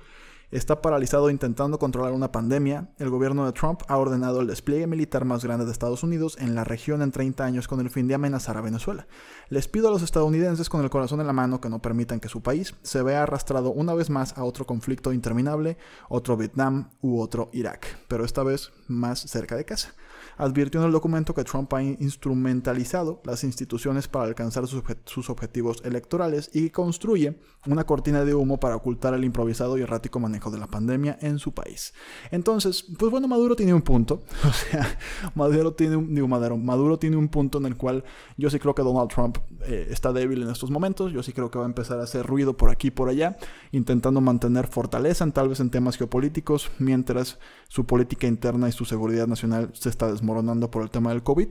está 0.50 0.80
paralizado 0.80 1.30
intentando 1.30 1.78
controlar 1.78 2.12
una 2.12 2.32
pandemia, 2.32 2.88
el 2.98 3.10
gobierno 3.10 3.44
de 3.46 3.52
Trump 3.52 3.82
ha 3.88 3.96
ordenado 3.96 4.40
el 4.40 4.46
despliegue 4.46 4.86
militar 4.86 5.24
más 5.24 5.44
grande 5.44 5.64
de 5.64 5.72
Estados 5.72 6.02
Unidos 6.02 6.36
en 6.40 6.54
la 6.54 6.64
región 6.64 7.02
en 7.02 7.12
30 7.12 7.44
años 7.44 7.68
con 7.68 7.80
el 7.80 7.90
fin 7.90 8.06
de 8.06 8.14
amenazar 8.14 8.56
a 8.56 8.60
Venezuela. 8.60 9.06
Les 9.48 9.68
pido 9.68 9.88
a 9.88 9.90
los 9.90 10.02
estadounidenses 10.02 10.68
con 10.68 10.82
el 10.82 10.90
corazón 10.90 11.20
en 11.20 11.26
la 11.26 11.32
mano 11.32 11.60
que 11.60 11.68
no 11.68 11.82
permitan 11.82 12.20
que 12.20 12.28
su 12.28 12.42
país 12.42 12.74
se 12.82 13.02
vea 13.02 13.24
arrastrado 13.24 13.70
una 13.70 13.94
vez 13.94 14.10
más 14.10 14.36
a 14.38 14.44
otro 14.44 14.66
conflicto 14.66 15.12
interminable, 15.12 15.76
otro 16.08 16.36
Vietnam 16.36 16.90
u 17.00 17.20
otro 17.20 17.50
Irak, 17.52 17.98
pero 18.08 18.24
esta 18.24 18.42
vez 18.42 18.72
más 18.88 19.20
cerca 19.20 19.56
de 19.56 19.64
casa 19.64 19.94
advirtió 20.36 20.80
en 20.80 20.86
el 20.86 20.92
documento 20.92 21.34
que 21.34 21.44
Trump 21.44 21.72
ha 21.74 21.82
instrumentalizado 21.82 23.20
las 23.24 23.44
instituciones 23.44 24.08
para 24.08 24.26
alcanzar 24.26 24.66
sus, 24.66 25.30
objetivos 25.30 25.82
electorales 25.84 26.50
y 26.52 26.70
construye 26.70 27.38
una 27.66 27.84
cortina 27.84 28.24
de 28.24 28.34
humo 28.34 28.60
para 28.60 28.76
ocultar 28.76 29.14
el 29.14 29.24
improvisado 29.24 29.78
y 29.78 29.82
errático 29.82 30.20
manejo 30.20 30.35
de 30.50 30.58
la 30.58 30.66
pandemia 30.66 31.18
en 31.20 31.38
su 31.38 31.52
país. 31.52 31.92
Entonces, 32.30 32.84
pues 32.98 33.10
bueno, 33.10 33.28
Maduro 33.28 33.56
tiene 33.56 33.74
un 33.74 33.82
punto. 33.82 34.22
O 34.46 34.52
sea, 34.70 34.98
Maduro 35.34 35.72
tiene 35.74 35.96
un, 35.96 36.14
digo, 36.14 36.28
Maduro, 36.28 36.56
Maduro 36.56 36.98
tiene 36.98 37.16
un 37.16 37.28
punto 37.28 37.58
en 37.58 37.66
el 37.66 37.76
cual 37.76 38.04
yo 38.36 38.48
sí 38.48 38.58
creo 38.58 38.74
que 38.74 38.82
Donald 38.82 39.10
Trump 39.10 39.38
eh, 39.62 39.88
está 39.90 40.12
débil 40.12 40.42
en 40.42 40.50
estos 40.50 40.70
momentos. 40.70 41.12
Yo 41.12 41.22
sí 41.22 41.32
creo 41.32 41.50
que 41.50 41.58
va 41.58 41.64
a 41.64 41.68
empezar 41.68 41.98
a 41.98 42.04
hacer 42.04 42.24
ruido 42.24 42.56
por 42.56 42.70
aquí 42.70 42.88
y 42.88 42.90
por 42.90 43.08
allá, 43.08 43.36
intentando 43.72 44.20
mantener 44.20 44.66
fortaleza 44.68 45.28
tal 45.32 45.48
vez 45.48 45.60
en 45.60 45.70
temas 45.70 45.96
geopolíticos, 45.96 46.70
mientras 46.78 47.38
su 47.68 47.84
política 47.84 48.26
interna 48.26 48.68
y 48.68 48.72
su 48.72 48.84
seguridad 48.84 49.26
nacional 49.26 49.70
se 49.74 49.88
está 49.88 50.06
desmoronando 50.06 50.26
moronando 50.36 50.70
por 50.70 50.82
el 50.82 50.90
tema 50.90 51.10
del 51.10 51.22
COVID. 51.22 51.48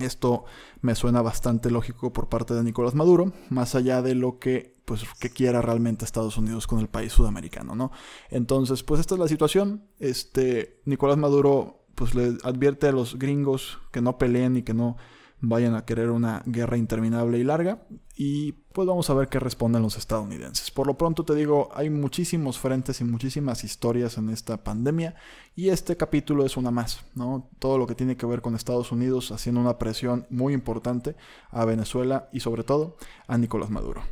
Esto 0.00 0.44
me 0.80 0.94
suena 0.94 1.22
bastante 1.22 1.70
lógico 1.70 2.12
por 2.12 2.28
parte 2.28 2.54
de 2.54 2.62
Nicolás 2.62 2.94
Maduro, 2.94 3.32
más 3.50 3.74
allá 3.74 4.02
de 4.02 4.14
lo 4.14 4.38
que, 4.38 4.76
pues, 4.84 5.02
que 5.20 5.30
quiera 5.30 5.62
realmente 5.62 6.04
Estados 6.04 6.36
Unidos 6.36 6.66
con 6.66 6.80
el 6.80 6.88
país 6.88 7.12
sudamericano, 7.12 7.74
¿no? 7.74 7.92
Entonces, 8.30 8.82
pues 8.82 9.00
esta 9.00 9.14
es 9.14 9.20
la 9.20 9.28
situación. 9.28 9.84
Este, 9.98 10.80
Nicolás 10.84 11.18
Maduro, 11.18 11.84
pues 11.94 12.14
le 12.14 12.38
advierte 12.44 12.88
a 12.88 12.92
los 12.92 13.18
gringos 13.18 13.78
que 13.92 14.00
no 14.00 14.18
peleen 14.18 14.56
y 14.56 14.62
que 14.62 14.74
no 14.74 14.96
vayan 15.40 15.74
a 15.74 15.84
querer 15.84 16.10
una 16.10 16.42
guerra 16.46 16.76
interminable 16.76 17.38
y 17.38 17.44
larga. 17.44 17.86
Y 18.22 18.52
pues 18.74 18.86
vamos 18.86 19.08
a 19.08 19.14
ver 19.14 19.28
qué 19.28 19.40
responden 19.40 19.80
los 19.80 19.96
estadounidenses. 19.96 20.70
Por 20.70 20.86
lo 20.86 20.98
pronto 20.98 21.24
te 21.24 21.34
digo, 21.34 21.70
hay 21.72 21.88
muchísimos 21.88 22.58
frentes 22.58 23.00
y 23.00 23.04
muchísimas 23.04 23.64
historias 23.64 24.18
en 24.18 24.28
esta 24.28 24.62
pandemia 24.62 25.14
y 25.56 25.70
este 25.70 25.96
capítulo 25.96 26.44
es 26.44 26.58
una 26.58 26.70
más, 26.70 27.00
¿no? 27.14 27.48
Todo 27.58 27.78
lo 27.78 27.86
que 27.86 27.94
tiene 27.94 28.18
que 28.18 28.26
ver 28.26 28.42
con 28.42 28.54
Estados 28.54 28.92
Unidos 28.92 29.32
haciendo 29.32 29.62
una 29.62 29.78
presión 29.78 30.26
muy 30.28 30.52
importante 30.52 31.16
a 31.48 31.64
Venezuela 31.64 32.28
y 32.30 32.40
sobre 32.40 32.62
todo 32.62 32.98
a 33.26 33.38
Nicolás 33.38 33.70
Maduro. 33.70 34.02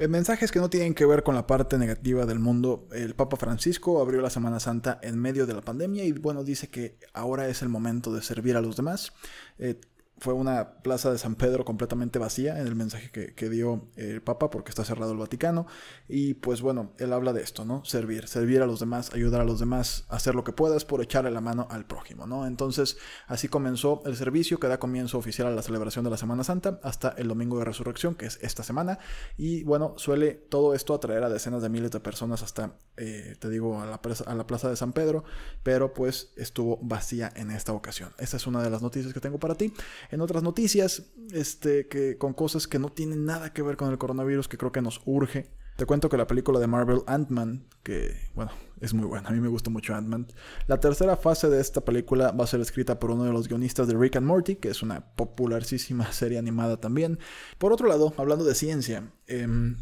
En 0.00 0.10
mensajes 0.10 0.50
que 0.50 0.58
no 0.58 0.70
tienen 0.70 0.94
que 0.94 1.06
ver 1.06 1.22
con 1.22 1.36
la 1.36 1.46
parte 1.46 1.78
negativa 1.78 2.26
del 2.26 2.40
mundo, 2.40 2.88
el 2.90 3.14
Papa 3.14 3.36
Francisco 3.36 4.00
abrió 4.00 4.20
la 4.22 4.30
Semana 4.30 4.58
Santa 4.58 4.98
en 5.04 5.20
medio 5.20 5.46
de 5.46 5.54
la 5.54 5.60
pandemia 5.60 6.02
y 6.04 6.10
bueno, 6.10 6.42
dice 6.42 6.68
que 6.68 6.98
ahora 7.12 7.46
es 7.46 7.62
el 7.62 7.68
momento 7.68 8.12
de 8.12 8.22
servir 8.22 8.56
a 8.56 8.60
los 8.60 8.74
demás. 8.74 9.12
Eh, 9.60 9.78
fue 10.20 10.34
una 10.34 10.74
plaza 10.82 11.10
de 11.10 11.16
San 11.16 11.34
Pedro 11.34 11.64
completamente 11.64 12.18
vacía 12.18 12.60
en 12.60 12.66
el 12.66 12.76
mensaje 12.76 13.10
que, 13.10 13.50
dio 13.50 13.88
el 13.96 14.20
Papa 14.20 14.50
porque 14.50 14.68
está 14.68 14.84
cerrado 14.84 15.12
el 15.12 15.18
Vaticano. 15.18 15.66
Y 16.08 16.34
pues 16.34 16.60
bueno, 16.60 16.92
él 16.98 17.14
habla 17.14 17.32
de 17.32 17.42
esto, 17.42 17.64
¿no? 17.64 17.84
Servir, 17.86 18.28
servir 18.28 18.60
a 18.60 18.66
los 18.66 18.80
demás, 18.80 19.12
ayudar 19.14 19.40
a 19.40 19.44
los 19.44 19.58
demás, 19.58 20.04
hacer 20.08 20.34
lo 20.34 20.44
que 20.44 20.52
puedas 20.52 20.84
por 20.84 21.02
echarle 21.02 21.30
la 21.30 21.40
mano 21.40 21.66
al 21.70 21.86
prójimo, 21.86 22.26
¿no? 22.26 22.46
Entonces 22.46 22.98
así 23.28 23.48
comenzó 23.48 24.02
el 24.04 24.14
servicio 24.14 24.60
que 24.60 24.68
da 24.68 24.78
comienzo 24.78 25.16
oficial 25.16 25.48
a 25.48 25.52
la 25.52 25.62
celebración 25.62 26.04
de 26.04 26.10
la 26.10 26.18
Semana 26.18 26.44
Santa 26.44 26.80
hasta 26.82 27.14
el 27.16 27.26
Domingo 27.26 27.58
de 27.58 27.64
Resurrección, 27.64 28.14
que 28.14 28.26
es 28.26 28.38
esta 28.42 28.62
semana. 28.62 28.98
Y 29.38 29.64
bueno, 29.64 29.94
suele 29.96 30.32
todo 30.34 30.74
esto 30.74 30.92
atraer 30.92 31.24
a 31.24 31.30
decenas 31.30 31.62
de 31.62 31.70
miles 31.70 31.92
de 31.92 32.00
personas 32.00 32.42
hasta, 32.42 32.74
eh, 32.98 33.36
te 33.38 33.48
digo, 33.48 33.80
a 33.80 33.86
la, 33.86 34.00
a 34.26 34.34
la 34.34 34.46
plaza 34.46 34.68
de 34.68 34.76
San 34.76 34.92
Pedro, 34.92 35.24
pero 35.62 35.94
pues 35.94 36.34
estuvo 36.36 36.78
vacía 36.82 37.32
en 37.36 37.50
esta 37.50 37.72
ocasión. 37.72 38.12
Esta 38.18 38.36
es 38.36 38.46
una 38.46 38.62
de 38.62 38.68
las 38.68 38.82
noticias 38.82 39.14
que 39.14 39.20
tengo 39.20 39.38
para 39.38 39.54
ti. 39.54 39.72
En 40.10 40.20
otras 40.20 40.42
noticias, 40.42 41.04
este, 41.32 41.86
que 41.86 42.18
con 42.18 42.34
cosas 42.34 42.66
que 42.66 42.78
no 42.78 42.90
tienen 42.90 43.24
nada 43.24 43.52
que 43.52 43.62
ver 43.62 43.76
con 43.76 43.90
el 43.90 43.98
coronavirus, 43.98 44.48
que 44.48 44.58
creo 44.58 44.72
que 44.72 44.82
nos 44.82 45.00
urge. 45.04 45.50
Te 45.76 45.86
cuento 45.86 46.08
que 46.08 46.16
la 46.16 46.26
película 46.26 46.58
de 46.58 46.66
Marvel 46.66 47.02
Ant-Man, 47.06 47.64
que 47.82 48.14
bueno, 48.34 48.50
es 48.80 48.92
muy 48.92 49.06
buena, 49.06 49.28
a 49.28 49.32
mí 49.32 49.40
me 49.40 49.48
gusta 49.48 49.70
mucho 49.70 49.94
Ant-Man. 49.94 50.26
La 50.66 50.78
tercera 50.78 51.16
fase 51.16 51.48
de 51.48 51.60
esta 51.60 51.82
película 51.82 52.32
va 52.32 52.44
a 52.44 52.48
ser 52.48 52.60
escrita 52.60 52.98
por 52.98 53.12
uno 53.12 53.24
de 53.24 53.32
los 53.32 53.48
guionistas 53.48 53.88
de 53.88 53.96
Rick 53.96 54.16
and 54.16 54.26
Morty, 54.26 54.56
que 54.56 54.68
es 54.68 54.82
una 54.82 55.14
popularísima 55.14 56.12
serie 56.12 56.38
animada 56.38 56.78
también. 56.78 57.18
Por 57.56 57.72
otro 57.72 57.88
lado, 57.88 58.12
hablando 58.18 58.44
de 58.44 58.54
ciencia, 58.54 59.10
em, 59.26 59.76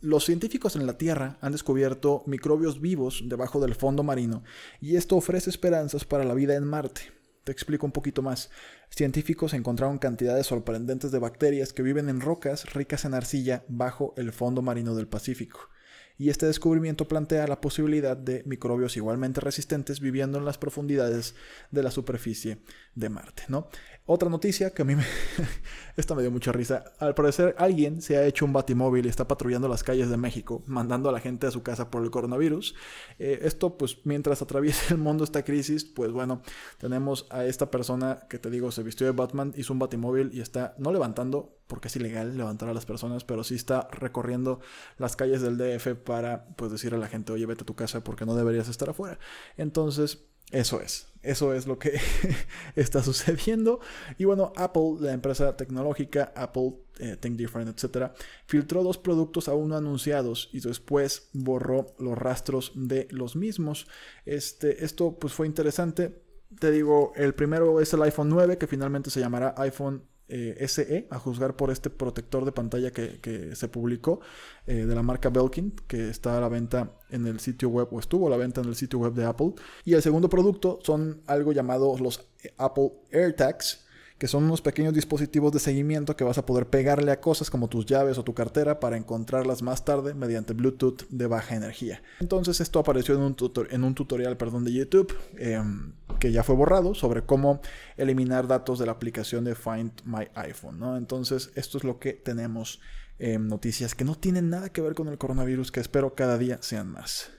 los 0.00 0.24
científicos 0.24 0.76
en 0.76 0.86
la 0.86 0.98
Tierra 0.98 1.36
han 1.40 1.52
descubierto 1.52 2.22
microbios 2.26 2.80
vivos 2.80 3.24
debajo 3.26 3.60
del 3.60 3.74
fondo 3.74 4.02
marino 4.02 4.44
y 4.80 4.96
esto 4.96 5.16
ofrece 5.16 5.50
esperanzas 5.50 6.04
para 6.04 6.24
la 6.24 6.34
vida 6.34 6.54
en 6.54 6.64
Marte. 6.64 7.23
Te 7.44 7.52
explico 7.52 7.86
un 7.86 7.92
poquito 7.92 8.22
más. 8.22 8.50
Científicos 8.90 9.54
encontraron 9.54 9.98
cantidades 9.98 10.46
sorprendentes 10.46 11.12
de 11.12 11.18
bacterias 11.18 11.72
que 11.72 11.82
viven 11.82 12.08
en 12.08 12.20
rocas 12.20 12.72
ricas 12.74 13.04
en 13.04 13.14
arcilla 13.14 13.64
bajo 13.68 14.14
el 14.16 14.32
fondo 14.32 14.62
marino 14.62 14.94
del 14.94 15.08
Pacífico 15.08 15.70
y 16.16 16.30
este 16.30 16.46
descubrimiento 16.46 17.08
plantea 17.08 17.46
la 17.46 17.60
posibilidad 17.60 18.16
de 18.16 18.42
microbios 18.46 18.96
igualmente 18.96 19.40
resistentes 19.40 20.00
viviendo 20.00 20.38
en 20.38 20.44
las 20.44 20.58
profundidades 20.58 21.34
de 21.70 21.82
la 21.82 21.90
superficie 21.90 22.58
de 22.94 23.08
Marte, 23.08 23.44
¿no? 23.48 23.68
Otra 24.06 24.28
noticia 24.28 24.68
que 24.74 24.82
a 24.82 24.84
mí 24.84 24.94
me... 24.94 25.04
Esta 25.96 26.14
me 26.14 26.20
dio 26.20 26.30
mucha 26.30 26.52
risa. 26.52 26.84
Al 26.98 27.14
parecer 27.14 27.54
alguien 27.56 28.02
se 28.02 28.18
ha 28.18 28.26
hecho 28.26 28.44
un 28.44 28.52
batimóvil 28.52 29.06
y 29.06 29.08
está 29.08 29.26
patrullando 29.26 29.66
las 29.66 29.82
calles 29.82 30.10
de 30.10 30.18
México, 30.18 30.62
mandando 30.66 31.08
a 31.08 31.12
la 31.12 31.20
gente 31.20 31.46
a 31.46 31.50
su 31.50 31.62
casa 31.62 31.90
por 31.90 32.02
el 32.02 32.10
coronavirus. 32.10 32.74
Eh, 33.18 33.38
esto 33.42 33.78
pues 33.78 34.04
mientras 34.04 34.42
atraviesa 34.42 34.92
el 34.92 34.98
mundo 34.98 35.24
esta 35.24 35.42
crisis, 35.42 35.86
pues 35.86 36.12
bueno, 36.12 36.42
tenemos 36.76 37.26
a 37.30 37.46
esta 37.46 37.70
persona 37.70 38.26
que 38.28 38.38
te 38.38 38.50
digo 38.50 38.72
se 38.72 38.82
vistió 38.82 39.06
de 39.06 39.14
Batman, 39.14 39.54
hizo 39.56 39.72
un 39.72 39.78
batimóvil 39.78 40.30
y 40.34 40.42
está 40.42 40.74
no 40.76 40.92
levantando, 40.92 41.56
porque 41.66 41.88
es 41.88 41.96
ilegal 41.96 42.36
levantar 42.36 42.68
a 42.68 42.74
las 42.74 42.84
personas, 42.84 43.24
pero 43.24 43.42
sí 43.42 43.54
está 43.54 43.88
recorriendo 43.90 44.60
las 44.98 45.16
calles 45.16 45.40
del 45.40 45.56
DF 45.56 45.94
para 46.04 46.44
pues 46.56 46.70
decir 46.70 46.92
a 46.92 46.98
la 46.98 47.08
gente, 47.08 47.32
oye, 47.32 47.46
vete 47.46 47.62
a 47.62 47.66
tu 47.66 47.74
casa 47.74 48.04
porque 48.04 48.26
no 48.26 48.36
deberías 48.36 48.68
estar 48.68 48.90
afuera. 48.90 49.18
Entonces, 49.56 50.26
eso 50.50 50.82
es, 50.82 51.13
eso 51.24 51.54
es 51.54 51.66
lo 51.66 51.78
que 51.78 51.98
está 52.76 53.02
sucediendo. 53.02 53.80
Y 54.18 54.24
bueno, 54.24 54.52
Apple, 54.56 54.96
la 55.00 55.12
empresa 55.12 55.56
tecnológica, 55.56 56.32
Apple, 56.36 56.74
eh, 56.98 57.16
Think 57.18 57.36
Different, 57.36 57.84
etc., 57.84 58.12
filtró 58.46 58.82
dos 58.82 58.98
productos 58.98 59.48
aún 59.48 59.68
no 59.68 59.76
anunciados 59.76 60.50
y 60.52 60.60
después 60.60 61.30
borró 61.32 61.86
los 61.98 62.16
rastros 62.16 62.72
de 62.74 63.08
los 63.10 63.36
mismos. 63.36 63.86
Este, 64.24 64.84
esto 64.84 65.18
pues 65.18 65.32
fue 65.32 65.46
interesante. 65.46 66.22
Te 66.58 66.70
digo, 66.70 67.12
el 67.16 67.34
primero 67.34 67.80
es 67.80 67.92
el 67.92 68.02
iPhone 68.02 68.28
9, 68.28 68.58
que 68.58 68.66
finalmente 68.66 69.10
se 69.10 69.20
llamará 69.20 69.54
iPhone 69.58 70.04
eh, 70.28 70.66
SE, 70.68 71.06
a 71.10 71.18
juzgar 71.18 71.54
por 71.56 71.70
este 71.70 71.90
protector 71.90 72.44
de 72.44 72.52
pantalla 72.52 72.90
que, 72.90 73.50
se 73.54 73.68
publicó 73.68 74.20
eh, 74.66 74.86
de 74.86 74.94
la 74.94 75.02
marca 75.02 75.28
Belkin, 75.28 75.72
que 75.86 76.08
está 76.08 76.38
a 76.38 76.40
la 76.40 76.48
venta 76.48 76.92
en 77.10 77.26
el 77.26 77.40
sitio 77.40 77.68
web 77.68 77.88
o 77.90 77.98
estuvo 77.98 78.26
a 78.26 78.30
la 78.30 78.36
venta 78.36 78.60
en 78.60 78.68
el 78.68 78.74
sitio 78.74 78.98
web 78.98 79.12
de 79.12 79.24
Apple. 79.24 79.54
Y 79.84 79.94
el 79.94 80.02
segundo 80.02 80.28
producto 80.28 80.78
son 80.82 81.22
algo 81.26 81.52
llamados 81.52 82.00
los 82.00 82.26
Apple 82.56 82.92
AirTags, 83.12 83.83
que 84.18 84.28
son 84.28 84.44
unos 84.44 84.62
pequeños 84.62 84.94
dispositivos 84.94 85.52
de 85.52 85.58
seguimiento 85.58 86.16
que 86.16 86.24
vas 86.24 86.38
a 86.38 86.46
poder 86.46 86.66
pegarle 86.68 87.10
a 87.10 87.20
cosas 87.20 87.50
como 87.50 87.68
tus 87.68 87.84
llaves 87.86 88.16
o 88.16 88.24
tu 88.24 88.32
cartera 88.32 88.78
para 88.78 88.96
encontrarlas 88.96 89.62
más 89.62 89.84
tarde 89.84 90.14
mediante 90.14 90.52
Bluetooth 90.52 91.08
de 91.08 91.26
baja 91.26 91.56
energía. 91.56 92.02
Entonces 92.20 92.60
esto 92.60 92.78
apareció 92.78 93.16
en 93.16 93.22
un, 93.22 93.36
en 93.70 93.84
un 93.84 93.94
tutorial 93.94 94.36
perdón, 94.36 94.64
de 94.64 94.72
YouTube 94.72 95.12
em, 95.36 95.92
que 96.20 96.30
ya 96.30 96.44
fue 96.44 96.54
borrado 96.54 96.94
sobre 96.94 97.22
cómo 97.22 97.60
eliminar 97.96 98.46
datos 98.46 98.78
de 98.78 98.86
la 98.86 98.92
aplicación 98.92 99.44
de 99.44 99.54
Find 99.54 99.92
My 100.04 100.28
iPhone. 100.34 100.78
¿no? 100.78 100.96
Entonces 100.96 101.50
esto 101.56 101.78
es 101.78 101.84
lo 101.84 101.98
que 101.98 102.12
tenemos 102.12 102.80
en 103.18 103.48
noticias 103.48 103.94
que 103.94 104.04
no 104.04 104.14
tienen 104.14 104.50
nada 104.50 104.70
que 104.70 104.80
ver 104.80 104.94
con 104.94 105.08
el 105.08 105.18
coronavirus 105.18 105.72
que 105.72 105.80
espero 105.80 106.14
cada 106.14 106.38
día 106.38 106.58
sean 106.60 106.88
más. 106.88 107.30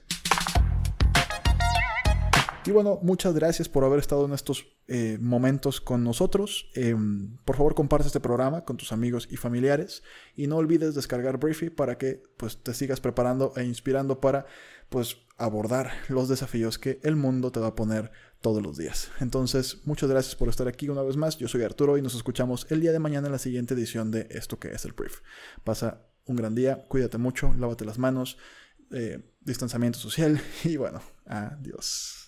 Y 2.65 2.71
bueno, 2.71 2.99
muchas 3.03 3.35
gracias 3.35 3.69
por 3.69 3.83
haber 3.83 3.99
estado 3.99 4.25
en 4.25 4.33
estos 4.33 4.74
eh, 4.88 5.17
momentos 5.19 5.82
con 5.82 6.04
nosotros. 6.04 6.69
Em, 6.76 7.38
por 7.45 7.56
favor, 7.56 7.74
comparte 7.74 8.08
este 8.08 8.19
programa 8.19 8.65
con 8.65 8.78
tus 8.78 8.91
amigos 8.91 9.28
y 9.32 9.38
familiares. 9.38 10.04
Y 10.36 10.48
no 10.48 10.58
olvides 10.58 10.93
descargar 10.93 11.39
Briefy 11.39 11.69
para 11.69 11.98
que 11.98 12.21
pues, 12.38 12.62
te 12.62 12.74
sigas 12.74 13.02
preparando 13.02 13.54
e 13.56 13.63
inspirando 13.63 14.21
para 14.21 14.45
pues, 14.89 15.17
abordar 15.38 15.91
los 16.08 16.30
desafíos 16.30 16.78
que 16.78 17.00
el 17.04 17.15
mundo 17.15 17.52
te 17.52 17.60
va 17.60 17.67
a 17.67 17.76
poner 17.76 18.12
todos 18.41 18.62
los 18.62 18.78
días. 18.78 19.10
Entonces, 19.19 19.82
muchas 19.86 20.10
gracias 20.10 20.36
por 20.36 20.50
estar 20.50 20.67
aquí 20.67 20.88
una 20.88 21.02
vez 21.02 21.17
más. 21.17 21.38
Yo 21.38 21.48
soy 21.48 21.63
Arturo 21.63 21.98
y 21.98 22.04
nos 22.04 22.13
escuchamos 22.13 22.67
el 22.69 22.80
día 22.80 22.91
de 22.91 23.00
mañana 23.00 23.26
en 23.26 23.34
la 23.34 23.39
siguiente 23.39 23.74
edición 23.74 24.12
de 24.12 24.28
esto 24.30 24.60
que 24.60 24.67
es 24.69 24.86
el 24.86 24.93
Brief. 24.93 25.21
Pasa 25.63 26.06
un 26.26 26.36
gran 26.36 26.54
día, 26.54 26.86
cuídate 26.88 27.17
mucho, 27.17 27.54
lávate 27.58 27.86
las 27.86 27.98
manos, 27.98 28.38
eh, 28.91 29.34
distanciamiento 29.41 29.98
social 29.98 30.39
y 30.63 30.78
bueno, 30.78 31.02
adiós. 31.26 32.24